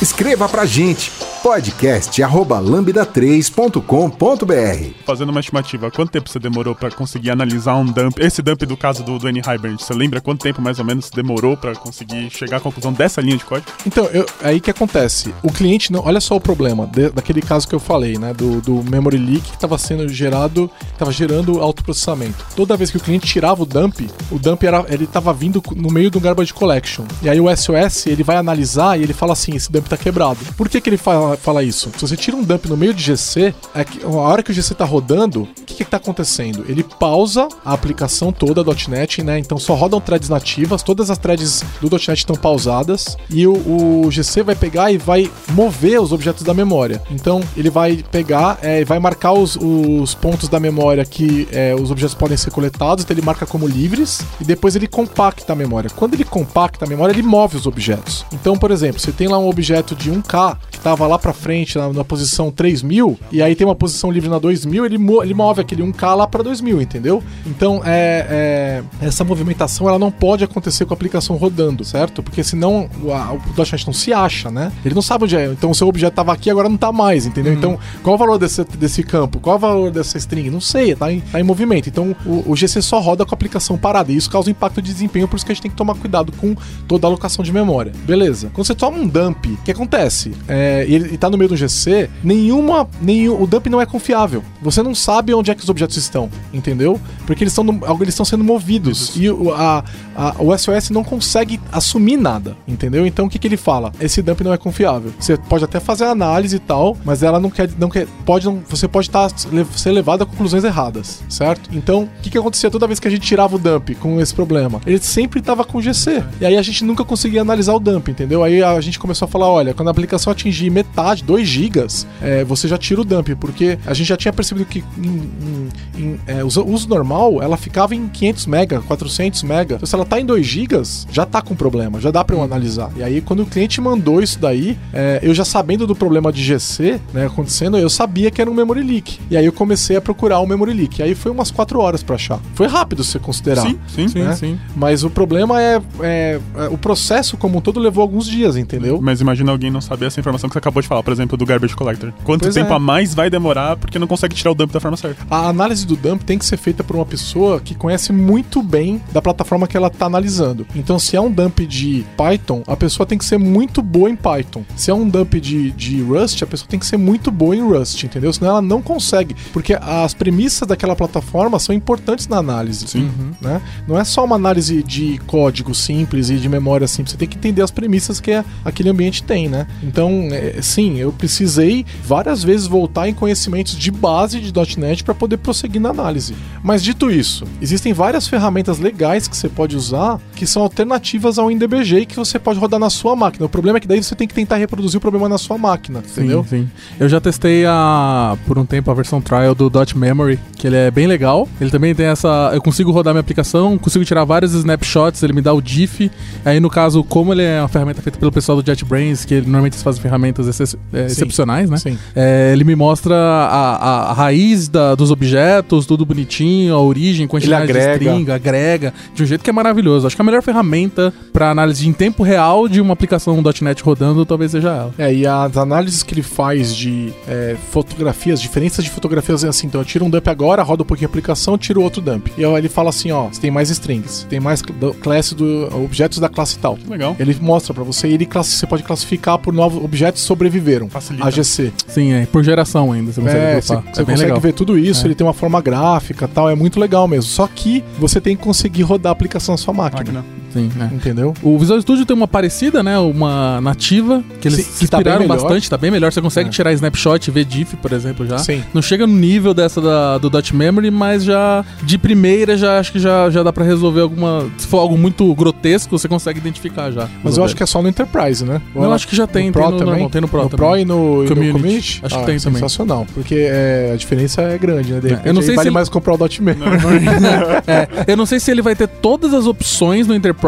[0.00, 1.12] Escreva pra gente
[1.42, 8.18] podcast arroba lambda3.com.br Fazendo uma estimativa, quanto tempo você demorou pra conseguir analisar um dump?
[8.20, 9.38] Esse dump do caso do, do N.
[9.40, 13.20] Hibernate, você lembra quanto tempo mais ou menos demorou pra conseguir chegar à conclusão dessa
[13.22, 13.70] linha de código?
[13.86, 15.32] Então, eu- aí que acontece.
[15.42, 16.04] O cliente não.
[16.04, 18.34] Olha só o problema de- daquele caso que eu falei, né?
[18.34, 22.44] Do, do memory leak que estava sendo gerado, estava gerando autoprocessamento.
[22.54, 25.90] Toda vez que o cliente tirava o dump, o dump era, ele estava vindo no
[25.90, 27.04] meio do garbage collection.
[27.22, 30.38] E aí o SOS ele vai analisar e ele fala assim: esse dump tá quebrado.
[30.56, 31.90] Por que, que ele fala, fala isso?
[31.96, 34.54] Se você tira um dump no meio de GC, é que, a hora que o
[34.54, 36.64] GC tá rodando, o que, que tá acontecendo?
[36.68, 39.38] Ele pausa a aplicação toda .NET, né?
[39.38, 44.10] Então só rodam threads nativas, todas as threads do .NET estão pausadas e o, o
[44.10, 47.02] GC vai pegar e vai mover os objetos da memória.
[47.10, 51.74] Então ele vai pegar é, e vai marcar os, os pontos da memória que é,
[51.74, 55.56] os objetos podem ser coletados, então ele marca como livres e depois ele compacta a
[55.56, 55.90] memória.
[55.94, 58.24] Quando ele compacta a memória, ele move os objetos.
[58.32, 61.76] Então, por exemplo, você tem lá um objeto de 1K que estava lá pra frente,
[61.78, 65.34] na, na posição 3000, e aí tem uma posição livre na 2000, ele, mo- ele
[65.34, 67.22] move aquele 1K lá pra 2000, entendeu?
[67.46, 72.22] Então, é, é, essa movimentação ela não pode acontecer com a aplicação rodando, certo?
[72.22, 74.72] Porque senão o, a, o .NET não se acha, né?
[74.84, 75.46] Ele não sabe onde é.
[75.46, 77.52] Então, o seu objeto tava aqui, agora não tá mais, entendeu?
[77.52, 79.38] Então, qual o valor desse, desse campo?
[79.40, 80.50] Qual o valor dessa string?
[80.50, 81.88] Não sei, tá em, tá em movimento.
[81.88, 84.92] Então, o, o GC só roda com a aplicação parada, e isso causa impacto de
[84.92, 86.54] desempenho, por isso que a gente tem que tomar cuidado com
[86.88, 87.92] toda a alocação de memória.
[88.04, 88.50] Beleza.
[88.52, 90.32] Quando você toma um dump, o que acontece?
[90.48, 92.88] É, e ele e tá no meio do GC, nenhuma.
[93.00, 94.42] Nenhum, o dump não é confiável.
[94.62, 97.00] Você não sabe onde é que os objetos estão, entendeu?
[97.26, 97.66] Porque eles estão,
[98.00, 99.14] eles estão sendo movidos.
[99.16, 99.84] E o, a,
[100.16, 103.06] a- o SOS não consegue assumir nada, entendeu?
[103.06, 103.92] Então o que, que ele fala?
[104.00, 105.12] Esse dump não é confiável.
[105.18, 107.68] Você pode até fazer a análise e tal, mas ela não quer.
[107.78, 109.28] Não quer pode não, você pode estar
[109.76, 111.70] ser levado a conclusões erradas, certo?
[111.72, 114.34] Então, o que, que acontecia toda vez que a gente tirava o dump com esse
[114.34, 114.80] problema?
[114.86, 116.22] Ele sempre estava com GC.
[116.40, 118.42] E aí a gente nunca conseguia analisar o dump, entendeu?
[118.44, 122.44] Aí a gente começou a falar: olha, quando a aplicação atingir metade, 2 gigas, é,
[122.44, 125.68] você já tira o dump, porque a gente já tinha percebido que em, em-
[126.02, 129.74] em, é, uso, uso normal ela ficava em 500 mega, 400 mega.
[129.76, 132.42] Então, se ela tá em 2 gigas, já tá com problema, já dá pra eu
[132.42, 132.90] analisar.
[132.96, 136.42] E aí, quando o cliente mandou isso daí, é, eu já sabendo do problema de
[136.42, 139.18] GC né, acontecendo, eu sabia que era um memory leak.
[139.30, 141.00] E aí eu comecei a procurar o memory leak.
[141.00, 142.40] E aí foi umas 4 horas pra achar.
[142.54, 143.62] Foi rápido se você considerar.
[143.62, 144.08] Sim, sim.
[144.08, 144.34] Sim, né?
[144.36, 144.58] sim.
[144.76, 149.00] Mas o problema é, é- é- O processo como um todo levou alguns dias, entendeu?
[149.02, 151.46] Mas imagina alguém não saber essa informação que você acabou de falar, por exemplo, do
[151.46, 152.12] Garbage Collector.
[152.24, 152.76] Quanto Pois tempo é.
[152.76, 155.24] a mais vai demorar porque não consegue tirar o dump da forma certa?
[155.30, 159.00] A análise do dump tem que ser feita por uma pessoa que conhece muito bem
[159.12, 160.66] da plataforma que ela está analisando.
[160.74, 164.16] Então, se é um dump de Python, a pessoa tem que ser muito boa em
[164.16, 164.64] Python.
[164.74, 167.62] Se é um dump de, de Rust, a pessoa tem que ser muito boa em
[167.62, 168.32] Rust, entendeu?
[168.32, 169.36] Senão ela não consegue.
[169.52, 172.88] Porque as premissas daquela plataforma são importantes na análise.
[172.88, 173.08] Sim.
[173.40, 173.62] Né?
[173.86, 177.12] Não é só uma análise de código simples e de memória simples.
[177.12, 178.32] Você tem que entender as premissas que
[178.64, 179.68] aquele ambiente tem, né?
[179.82, 185.14] Então, é, sim, eu precisei várias vezes voltar em conhecimentos de base de .NET para
[185.14, 186.34] poder prosseguir na análise.
[186.62, 191.50] Mas dito isso, existem várias ferramentas legais que você pode usar que são alternativas ao
[191.50, 193.46] InDBG e que você pode rodar na sua máquina.
[193.46, 195.98] O problema é que daí você tem que tentar reproduzir o problema na sua máquina,
[195.98, 196.44] entendeu?
[196.48, 196.68] Sim.
[196.98, 200.76] Eu já testei a, por um tempo a versão trial do Dot Memory, que ele
[200.76, 201.48] é bem legal.
[201.60, 202.50] Ele também tem essa.
[202.54, 206.10] Eu consigo rodar minha aplicação, consigo tirar vários snapshots, ele me dá o diff.
[206.44, 209.74] Aí, no caso, como ele é uma ferramenta feita pelo pessoal do JetBrains, que normalmente
[209.74, 211.12] eles fazem ferramentas excep- é, Sim.
[211.12, 211.76] excepcionais, né?
[211.76, 211.98] Sim.
[212.14, 217.26] É, ele me mostra a, a- a raiz da- dos objetos, tudo bonitinho, a origem,
[217.26, 217.98] quantidade agrega.
[217.98, 220.06] de string, agrega, de um jeito que é maravilhoso.
[220.06, 224.24] Acho que a melhor ferramenta para análise em tempo real de uma aplicação .NET rodando
[224.24, 224.94] talvez seja ela.
[224.98, 229.66] É, e as análises que ele faz de é, fotografias, diferenças de fotografias é assim,
[229.66, 232.28] então eu tiro um dump agora, rodo um pouquinho a aplicação, tiro outro dump.
[232.36, 234.62] E aí ele fala assim, ó, você tem mais strings, tem mais
[235.00, 236.78] classe do objetos da classe tal.
[236.88, 237.16] Legal.
[237.18, 240.26] Ele mostra pra você e ele classi- você pode classificar por novos objetos que
[240.60, 240.88] sobreviveram.
[240.88, 241.26] Facilita.
[241.26, 241.72] AGC.
[241.88, 244.40] Sim, é por geração ainda, você consegue É, você, você é bem consegue legal.
[244.40, 245.06] ver tudo isso, É.
[245.08, 247.30] ele tem uma forma gráfica tal, é muito legal mesmo.
[247.30, 250.00] Só que você tem que conseguir rodar a aplicação na sua máquina.
[250.22, 250.24] Máquina.
[250.52, 250.90] Sim, né?
[250.92, 251.34] Entendeu?
[251.42, 252.98] O Visual Studio tem uma parecida, né?
[252.98, 255.36] Uma nativa, que eles Sim, se que tá inspiraram melhor.
[255.40, 256.12] bastante, tá bem melhor.
[256.12, 256.52] Você consegue É.
[256.52, 258.38] tirar snapshot e ver diff, por exemplo, já.
[258.38, 258.62] Sim.
[258.74, 262.92] Não chega no nível dessa da- do Dot Memory, mas já de primeira já acho
[262.92, 264.46] que já, já dá pra resolver alguma.
[264.58, 267.08] Se for algo muito grotesco, você consegue identificar já.
[267.22, 268.60] Mas eu acho que é só no Enterprise, né?
[268.74, 269.92] Ou Não, acho que já tem, no tem Pro no também?
[269.94, 270.66] normal, tem no Pro no também.
[270.68, 270.94] Pro e no
[271.24, 271.52] e no Community.
[271.52, 272.00] Community?
[272.02, 272.60] Acho que Ah, tem também.
[272.60, 273.06] Sensacional.
[273.14, 275.00] Porque é, a diferença é grande, né?
[275.00, 276.70] De repente, eu não aí sei vale se- mais comprar o Dot Memory.
[277.66, 280.39] É, eu não sei se ele vai ter todas as opções no Enterprise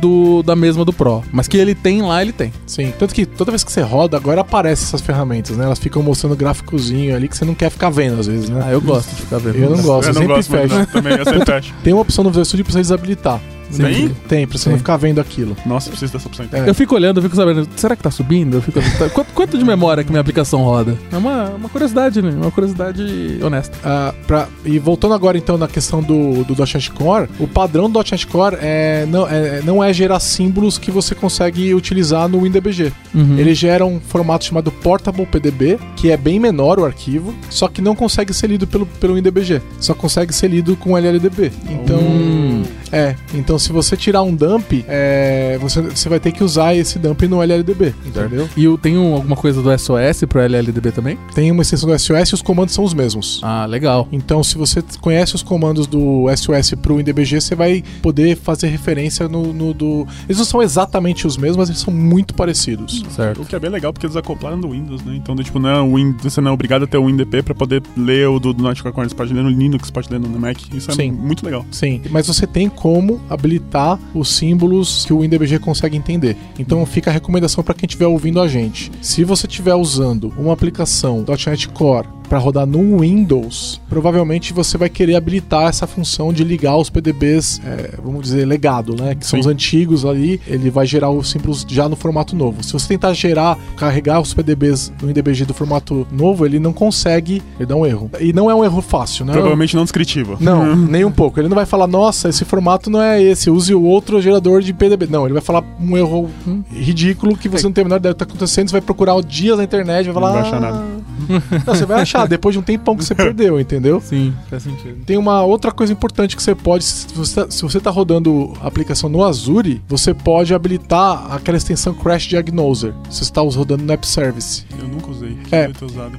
[0.00, 2.52] do, da mesma do Pro, mas que ele tem lá, ele tem.
[2.66, 2.92] Sim.
[2.98, 5.64] Tanto que toda vez que você roda, agora aparecem essas ferramentas, né?
[5.64, 8.62] Elas ficam mostrando gráficozinho ali que você não quer ficar vendo, às vezes, né?
[8.66, 9.56] Ah, eu gosto de ficar vendo.
[9.56, 10.74] Eu não gosto, eu, eu não sempre gosto fecho.
[10.74, 10.84] não.
[10.86, 11.74] Também, eu sempre fecho.
[11.82, 13.40] Tem uma opção no Visual Studio pra você desabilitar.
[13.76, 14.08] Tem?
[14.28, 15.56] Tem, pra você não ficar vendo aquilo.
[15.66, 16.44] Nossa, preciso dessa opção.
[16.44, 16.64] então.
[16.64, 16.68] É.
[16.68, 18.54] Eu fico olhando, eu fico sabendo, será que tá subindo?
[18.58, 20.96] Eu fico, tá- quanto, quanto de memória que minha aplicação roda?
[21.12, 22.30] É uma, uma curiosidade, né?
[22.30, 23.76] Uma curiosidade honesta.
[23.84, 27.98] Ah, pra- e voltando agora então na questão do, do .NET Core, o padrão do
[27.98, 32.92] .NET Core é, não, é, não é gerar símbolos que você consegue utilizar no WinDBG.
[33.14, 33.38] Uhum.
[33.38, 37.80] Ele gera um formato chamado Portable PDB, que é bem menor o arquivo, só que
[37.80, 39.60] não consegue ser lido pelo, pelo WinDBG.
[39.80, 41.52] Só consegue ser lido com LLDB.
[41.68, 42.62] Então, Hum.
[42.92, 43.14] É.
[43.34, 47.22] Então, se você tirar um dump, é, você, você vai ter que usar esse dump
[47.28, 48.48] no LLDB, entendeu?
[48.56, 51.18] E eu tenho alguma coisa do SOS pro LLDB também?
[51.34, 53.40] Tem uma extensão do SOS e os comandos são os mesmos.
[53.42, 54.08] Ah, legal.
[54.12, 59.28] Então, se você conhece os comandos do SOS pro WinDBG, você vai poder fazer referência
[59.28, 60.06] no, no do.
[60.26, 63.04] Eles não são exatamente os mesmos, mas eles são muito parecidos.
[63.14, 63.42] Certo.
[63.42, 65.14] O que é bem legal porque eles acoplaram do Windows, né?
[65.16, 67.54] Então, tipo, não é o Win- você não é obrigado a ter o WinDP pra
[67.54, 69.08] poder ler o do, do Nautical Core.
[69.08, 70.58] Você pode ler no Linux, pode ler no Mac.
[70.74, 71.10] Isso é Sim.
[71.12, 71.64] muito legal.
[71.70, 76.34] Sim, mas você tem como habilitar os símbolos que o WinDBG consegue entender.
[76.58, 78.90] Então fica a recomendação para quem estiver ouvindo a gente.
[79.02, 84.88] Se você estiver usando uma aplicação .NET Core para rodar no Windows, provavelmente você vai
[84.88, 89.16] querer habilitar essa função de ligar os PDBs, é, vamos dizer, legado, né?
[89.16, 89.40] Que são Sim.
[89.40, 92.62] os antigos ali, ele vai gerar os símbolos já no formato novo.
[92.62, 97.42] Se você tentar gerar, carregar os PDBs no WinDBG do formato novo, ele não consegue,
[97.58, 98.08] ele dá um erro.
[98.20, 99.32] E não é um erro fácil, né?
[99.32, 100.36] Provavelmente não descritivo.
[100.38, 101.40] Não, nem um pouco.
[101.40, 104.72] Ele não vai falar, nossa, esse formato não é esse, use o outro gerador de
[104.72, 105.08] PDB.
[105.10, 108.14] Não, ele vai falar um erro hum, ridículo que você não tem a menor ideia
[108.14, 108.68] do que tá acontecendo.
[108.68, 110.28] Você vai procurar dias na internet, vai falar.
[110.28, 110.60] Não vai achar "Ah".
[110.60, 111.09] nada.
[111.30, 114.00] Não, você vai achar depois de um tempão que você perdeu, entendeu?
[114.00, 115.04] Sim, faz sentido.
[115.04, 118.52] Tem uma outra coisa importante que você pode, se você, tá- se você tá rodando
[118.62, 122.92] a aplicação no Azure, você pode habilitar aquela extensão Crash Diagnoser.
[123.10, 124.64] Se você está rodando no App Service.
[124.80, 125.36] Eu nunca usei.
[125.50, 125.68] É.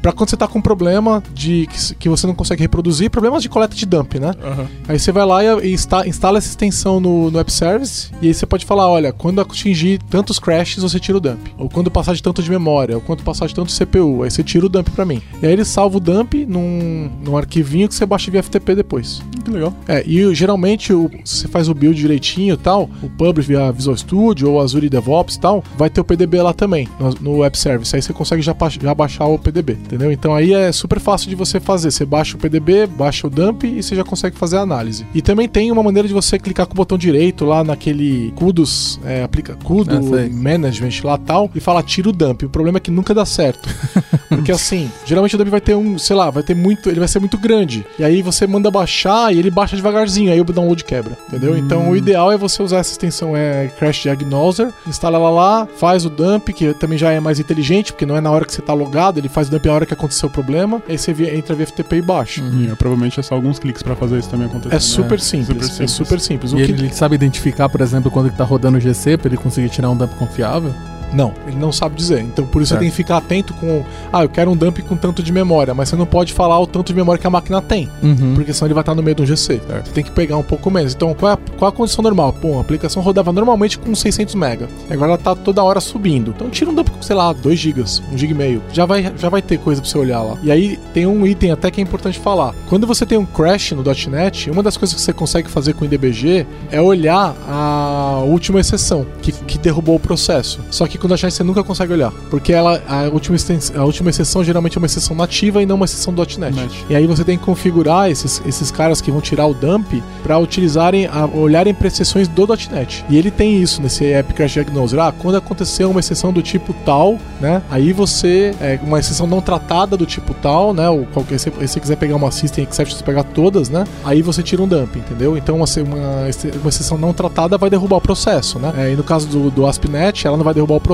[0.01, 3.41] Pra quando você tá com um problema de que, que você não consegue reproduzir, problemas
[3.43, 4.33] de coleta de dump, né?
[4.43, 4.67] Aham.
[4.87, 8.33] Aí você vai lá e insta- instala essa extensão no, no App Service e aí
[8.33, 11.39] você pode falar, olha, quando atingir tantos crashes, você tira o dump.
[11.57, 14.43] Ou quando passar de tanto de memória, ou quando passar de tanto CPU, aí você
[14.43, 15.21] tira o dump pra mim.
[15.41, 19.21] E aí ele salva o dump num, num arquivinho que você baixa via FTP depois.
[19.43, 19.73] Que legal.
[19.87, 23.71] É, e geralmente o, se você faz o build direitinho e tal, o Publish via
[23.71, 27.43] Visual Studio ou Azure DevOps e tal, vai ter o PDB lá também, no, no
[27.43, 27.95] App Service.
[27.95, 30.11] Aí você consegue já, já baixar o PDB, entendeu?
[30.11, 31.91] Então aí é super fácil de você fazer.
[31.91, 35.05] Você baixa o PDB, baixa o dump e você já consegue fazer a análise.
[35.13, 38.99] E também tem uma maneira de você clicar com o botão direito lá naquele Kudos,
[39.05, 40.29] é, aplica Kudo Ah.
[40.31, 42.43] Management lá tal, e fala tira o dump.
[42.45, 43.67] O problema é que nunca dá certo.
[44.35, 47.07] Porque assim, geralmente o dump vai ter um, sei lá, vai ter muito, ele vai
[47.07, 47.85] ser muito grande.
[47.99, 51.57] E aí você manda baixar e ele baixa devagarzinho, aí o download quebra, entendeu?
[51.57, 56.05] Então o ideal é você usar essa extensão é Crash Diagnoser, instala ela lá, faz
[56.05, 58.61] o dump, que também já é mais inteligente, porque não é na hora que você
[58.61, 61.35] tá logado, ele faz o dump na hora que aconteceu o problema, aí você via-
[61.35, 62.41] entra via FTP e baixa.
[62.41, 64.75] E é, provavelmente é só alguns cliques pra fazer isso também acontecer.
[64.75, 65.91] É super simples, super é simples.
[65.91, 66.53] super simples.
[66.53, 69.27] O E que- ele sabe identificar, por exemplo, quando ele tá rodando o GC pra
[69.27, 70.73] ele conseguir tirar um dump confiável?
[71.13, 72.21] Não, ele não sabe dizer.
[72.21, 72.79] Então por isso Certo.
[72.79, 73.83] você tem que ficar atento com.
[74.11, 76.67] Ah, eu quero um dump com tanto de memória, mas você não pode falar o
[76.67, 77.89] tanto de memória que a máquina tem.
[78.01, 78.33] Uhum.
[78.35, 79.61] Porque senão ele vai estar no meio do GC.
[79.67, 79.87] Certo.
[79.87, 80.93] Você tem que pegar um pouco menos.
[80.93, 82.33] Então, qual é, a, qual é a condição normal?
[82.33, 84.67] Pô, a aplicação rodava normalmente com 600 MB.
[84.89, 86.33] Agora ela tá toda hora subindo.
[86.35, 87.81] Então, tira um dump com, sei lá, 2 GB,
[88.13, 88.63] 1 GB e meio.
[88.71, 90.37] Já vai, já vai ter coisa pra você olhar lá.
[90.43, 92.53] E aí, tem um item até que é importante falar.
[92.69, 95.83] Quando você tem um crash no .NET, uma das coisas que você consegue fazer com
[95.83, 100.59] o IDBG é olhar a última exceção que, que derrubou o processo.
[100.69, 102.11] Só que com o .NET você nunca consegue olhar.
[102.29, 103.35] Porque ela, a, última
[103.75, 106.55] a última exceção geralmente é uma exceção nativa e não uma exceção do .NET.
[106.55, 106.85] Net.
[106.89, 110.37] E aí você tem que configurar esses, esses caras que vão tirar o dump para
[110.37, 113.03] utilizarem, a, olharem para exceções do .NET.
[113.09, 114.99] E ele tem isso nesse App Crash Diagnoser.
[114.99, 117.61] Ah, quando acontecer uma exceção do tipo tal, né?
[117.69, 120.89] Aí você, é, uma exceção não tratada do tipo tal, né?
[120.89, 123.85] Ou qualquer, se você quiser pegar uma System Exception, você pegar todas, né?
[124.03, 125.37] Aí você tira um dump, entendeu?
[125.37, 128.73] Então uma, uma, uma exceção não tratada vai derrubar o processo, né?
[128.77, 130.90] É, e no caso do, do ASP.NET, ela não vai derrubar o processo,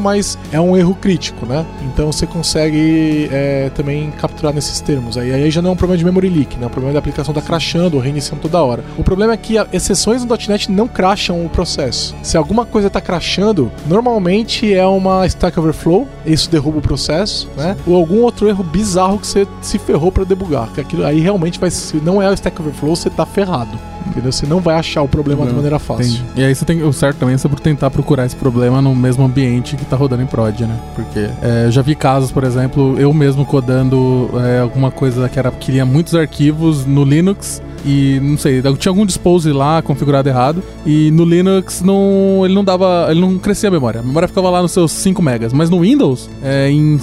[0.00, 1.64] mas é um erro crítico, né?
[1.82, 5.16] Então você consegue é, também capturar nesses termos.
[5.16, 6.64] Aí, aí já não é um problema de memory leak, né?
[6.64, 8.84] É um problema da aplicação tá crashando ou reiniciando toda hora.
[8.96, 12.14] O problema é que exceções no .NET não crasham o processo.
[12.22, 17.76] Se alguma coisa está crashando, normalmente é uma Stack Overflow, isso derruba o processo, né?
[17.86, 20.68] Ou algum outro erro bizarro que você se ferrou para debugar.
[20.72, 23.78] Que aquilo aí realmente vai se não é o Stack Overflow, você tá ferrado.
[24.06, 24.32] Entendeu?
[24.32, 26.04] Você não vai achar o problema de maneira fácil.
[26.04, 26.24] Entendi.
[26.36, 29.24] E aí você tem o certo também é sobre tentar procurar esse problema no mesmo
[29.24, 30.78] ambiente que tá rodando em prod, né?
[30.94, 35.38] Porque é, eu já vi casos, por exemplo, eu mesmo codando é, alguma coisa que
[35.38, 40.62] era queria muitos arquivos no Linux e não sei, tinha algum dispose lá configurado errado
[40.84, 44.00] e no Linux não, ele não dava, ele não crescia a memória.
[44.00, 46.98] A memória ficava lá nos seus 5 megas, mas no Windows, é, em,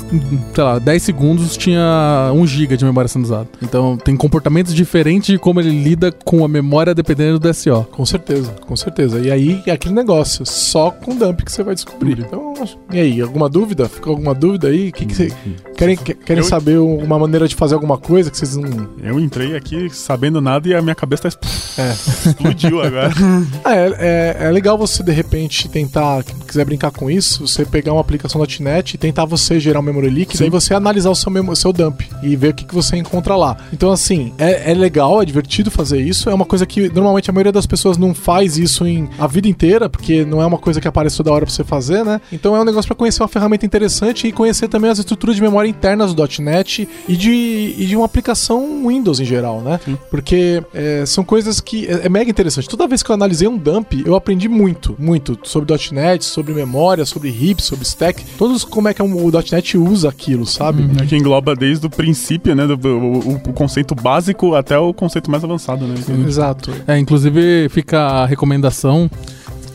[0.53, 3.47] sei lá, 10 segundos tinha 1 GB de memória sendo usado.
[3.61, 7.85] Então tem comportamentos diferentes de como ele lida com a memória dependendo do SO.
[7.91, 9.19] Com certeza, com certeza.
[9.19, 12.26] E aí é aquele negócio, só com dump que você vai descobrir.
[12.27, 12.53] Então,
[12.91, 13.87] e aí, alguma dúvida?
[13.87, 14.91] Ficou alguma dúvida aí?
[14.91, 15.31] Que que você,
[15.77, 16.47] querem querem eu...
[16.47, 20.67] saber uma maneira de fazer alguma coisa que vocês não Eu entrei aqui sabendo nada
[20.67, 21.47] e a minha cabeça tá
[21.77, 21.91] é.
[21.91, 23.11] explodiu agora.
[23.65, 28.01] é, é, é, legal você, de repente, tentar, quiser brincar com isso, você pegar uma
[28.01, 30.43] aplicação .NET e tentar você gerar um memory leak, Sim.
[30.43, 33.57] daí você analisar o seu, seu dump e ver o que, que você encontra lá.
[33.71, 37.33] Então, assim, é, é legal, é divertido fazer isso, é uma coisa que normalmente a
[37.33, 40.81] maioria das pessoas não faz isso em a vida inteira, porque não é uma coisa
[40.81, 42.21] que aparece toda hora pra você fazer, né?
[42.31, 45.41] Então é um negócio para conhecer uma ferramenta interessante e conhecer também as estruturas de
[45.41, 49.79] memória internas do .NET e de, e de uma aplicação Windows em geral, né?
[49.83, 49.97] Sim.
[50.09, 52.67] Porque é, são coisas que é, é, mega interessante.
[52.69, 57.05] Toda vez que eu analisei um dump, eu aprendi muito, muito sobre .NET, sobre memória,
[57.05, 60.83] sobre heap, sobre stack, todos como é que o .NET usa aquilo, sabe?
[60.83, 60.95] Uhum.
[61.01, 65.29] É que engloba desde o princípio, né, do, o, o, conceito básico até o conceito
[65.29, 65.95] mais avançado, né?
[66.27, 66.71] Exato.
[66.87, 69.09] É, inclusive fica a recomendação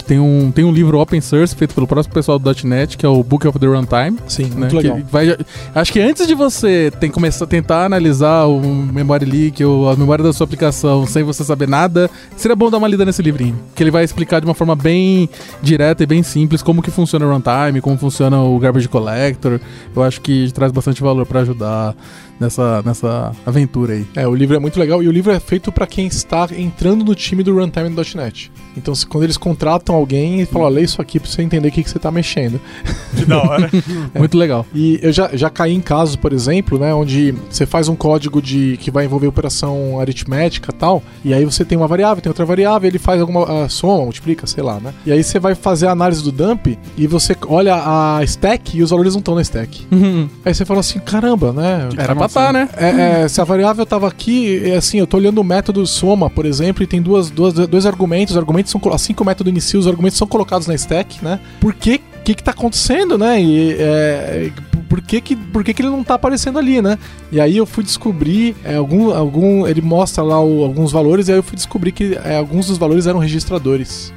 [0.02, 3.08] tem um, tem um livro open source feito pelo próximo pessoal do .NET, que é
[3.08, 4.18] o Book of the Runtime.
[4.26, 4.56] Sim, né?
[4.56, 4.98] muito legal.
[5.10, 5.36] Vai,
[5.74, 9.96] acho que antes de você tem começar a tentar analisar o memory leak ou a
[9.96, 13.58] memória da sua aplicação sem você saber nada, seria bom dar uma lida nesse livrinho,
[13.74, 15.28] que ele vai explicar de uma forma bem
[15.62, 19.60] direta e bem simples como que funciona o runtime, como funciona o garbage collector.
[19.94, 21.94] Eu acho que traz bastante valor para ajudar
[22.38, 24.06] nessa, nessa aventura aí.
[24.14, 27.04] É, o livro é muito legal e o livro é feito para quem está entrando
[27.04, 28.50] no time do Runtime do .NET.
[28.76, 31.72] Então, se, quando eles contratam alguém e falam, lê isso aqui pra você entender o
[31.72, 32.60] que, que você tá mexendo.
[33.12, 33.70] Que da hora.
[34.14, 34.18] é.
[34.18, 34.64] Muito legal.
[34.74, 38.40] E eu já, já caí em casos, por exemplo, né, onde você faz um código
[38.40, 42.30] de que vai envolver operação aritmética e tal, e aí você tem uma variável, tem
[42.30, 44.94] outra variável, ele faz alguma soma, multiplica, sei lá, né?
[45.04, 48.82] E aí você vai fazer a análise do dump e você olha a stack e
[48.82, 49.86] os valores não estão na stack.
[49.92, 50.28] Uhum.
[50.42, 51.90] Aí você fala assim, caramba, né?
[51.98, 52.68] Era pra tá, né?
[52.76, 56.28] É, é, se a variável tava aqui, é assim, eu tô olhando o método soma,
[56.30, 59.50] por exemplo, e tem duas, duas, dois argumentos, os argumentos são, assim que o método
[59.50, 61.40] inicia, os argumentos são colocados na stack, né?
[61.60, 63.42] Por que que que tá acontecendo, né?
[63.42, 64.52] E é,
[64.88, 66.98] por que que, por que que ele não tá aparecendo ali, né?
[67.30, 71.32] E aí eu fui descobrir é, algum, algum ele mostra lá o, alguns valores e
[71.32, 74.12] aí eu fui descobrir que é, alguns dos valores eram registradores.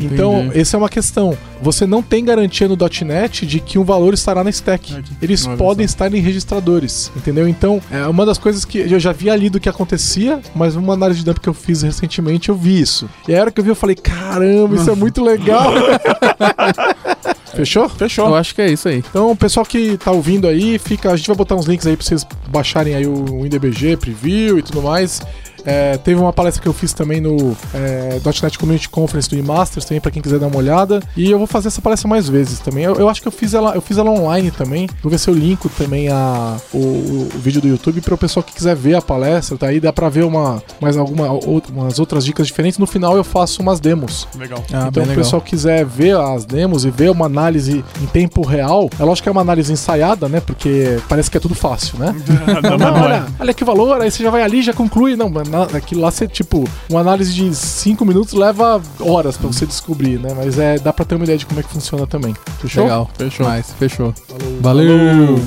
[0.00, 0.60] Então, Entendi.
[0.60, 1.36] essa é uma questão.
[1.62, 5.02] Você não tem garantia no .NET de que um valor estará na stack.
[5.20, 7.46] Eles podem estar em registradores, entendeu?
[7.46, 10.94] Então, é uma das coisas que eu já vi ali do que acontecia, mas uma
[10.94, 13.08] análise de dump que eu fiz recentemente, eu vi isso.
[13.28, 15.72] E a hora que eu vi, eu falei, caramba, isso é muito legal.
[17.54, 17.88] Fechou?
[17.88, 18.28] Fechou.
[18.28, 18.98] Eu acho que é isso aí.
[18.98, 21.96] Então, o pessoal que tá ouvindo aí, fica, a gente vai botar uns links aí
[21.96, 25.20] pra vocês baixarem aí o WinDBG, preview e tudo mais.
[25.64, 29.84] É, teve uma palestra que eu fiz também no é, .NET Community Conference do eMasters,
[29.84, 31.00] também para quem quiser dar uma olhada.
[31.16, 32.84] E eu vou fazer essa palestra mais vezes também.
[32.84, 34.88] Eu, eu, acho que eu fiz ela, eu fiz ela online também.
[35.02, 38.42] Vou ver se eu linko também a, o, o, vídeo do YouTube para o pessoal
[38.42, 39.56] que quiser ver a palestra.
[39.56, 41.30] Tá aí dá para ver uma mais alguma
[41.70, 42.78] umas outras dicas diferentes.
[42.78, 44.26] No final eu faço umas demos.
[44.38, 44.62] Legal.
[44.72, 48.42] Ah, então, se o pessoal quiser ver as demos e ver uma análise em tempo
[48.42, 50.40] real, é lógico que é uma análise ensaiada, né?
[50.40, 52.14] Porque parece que é tudo fácil, né?
[52.62, 53.24] não, não, olha, é.
[53.38, 55.16] olha que valor, aí você já vai ali já conclui.
[55.16, 55.30] Não,
[55.74, 60.34] aquilo lá você, tipo, uma análise de 5 minutos leva horas para você descobrir, né?
[60.36, 62.34] Mas é, dá pra ter uma ideia de como é que funciona também.
[62.60, 62.84] Fechou?
[62.84, 63.46] Legal, fechou.
[63.46, 64.14] Mais, fechou.
[64.60, 64.98] Valeu.
[64.98, 65.40] Valeu.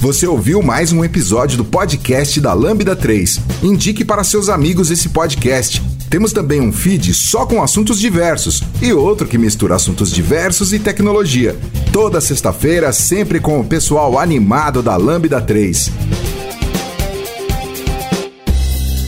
[0.00, 3.40] Você ouviu mais um episódio do podcast da Lambda 3.
[3.64, 5.82] Indique para seus amigos esse podcast.
[6.08, 10.78] Temos também um feed só com assuntos diversos e outro que mistura assuntos diversos e
[10.78, 11.56] tecnologia.
[11.92, 15.90] Toda sexta-feira, sempre com o pessoal animado da Lambda 3.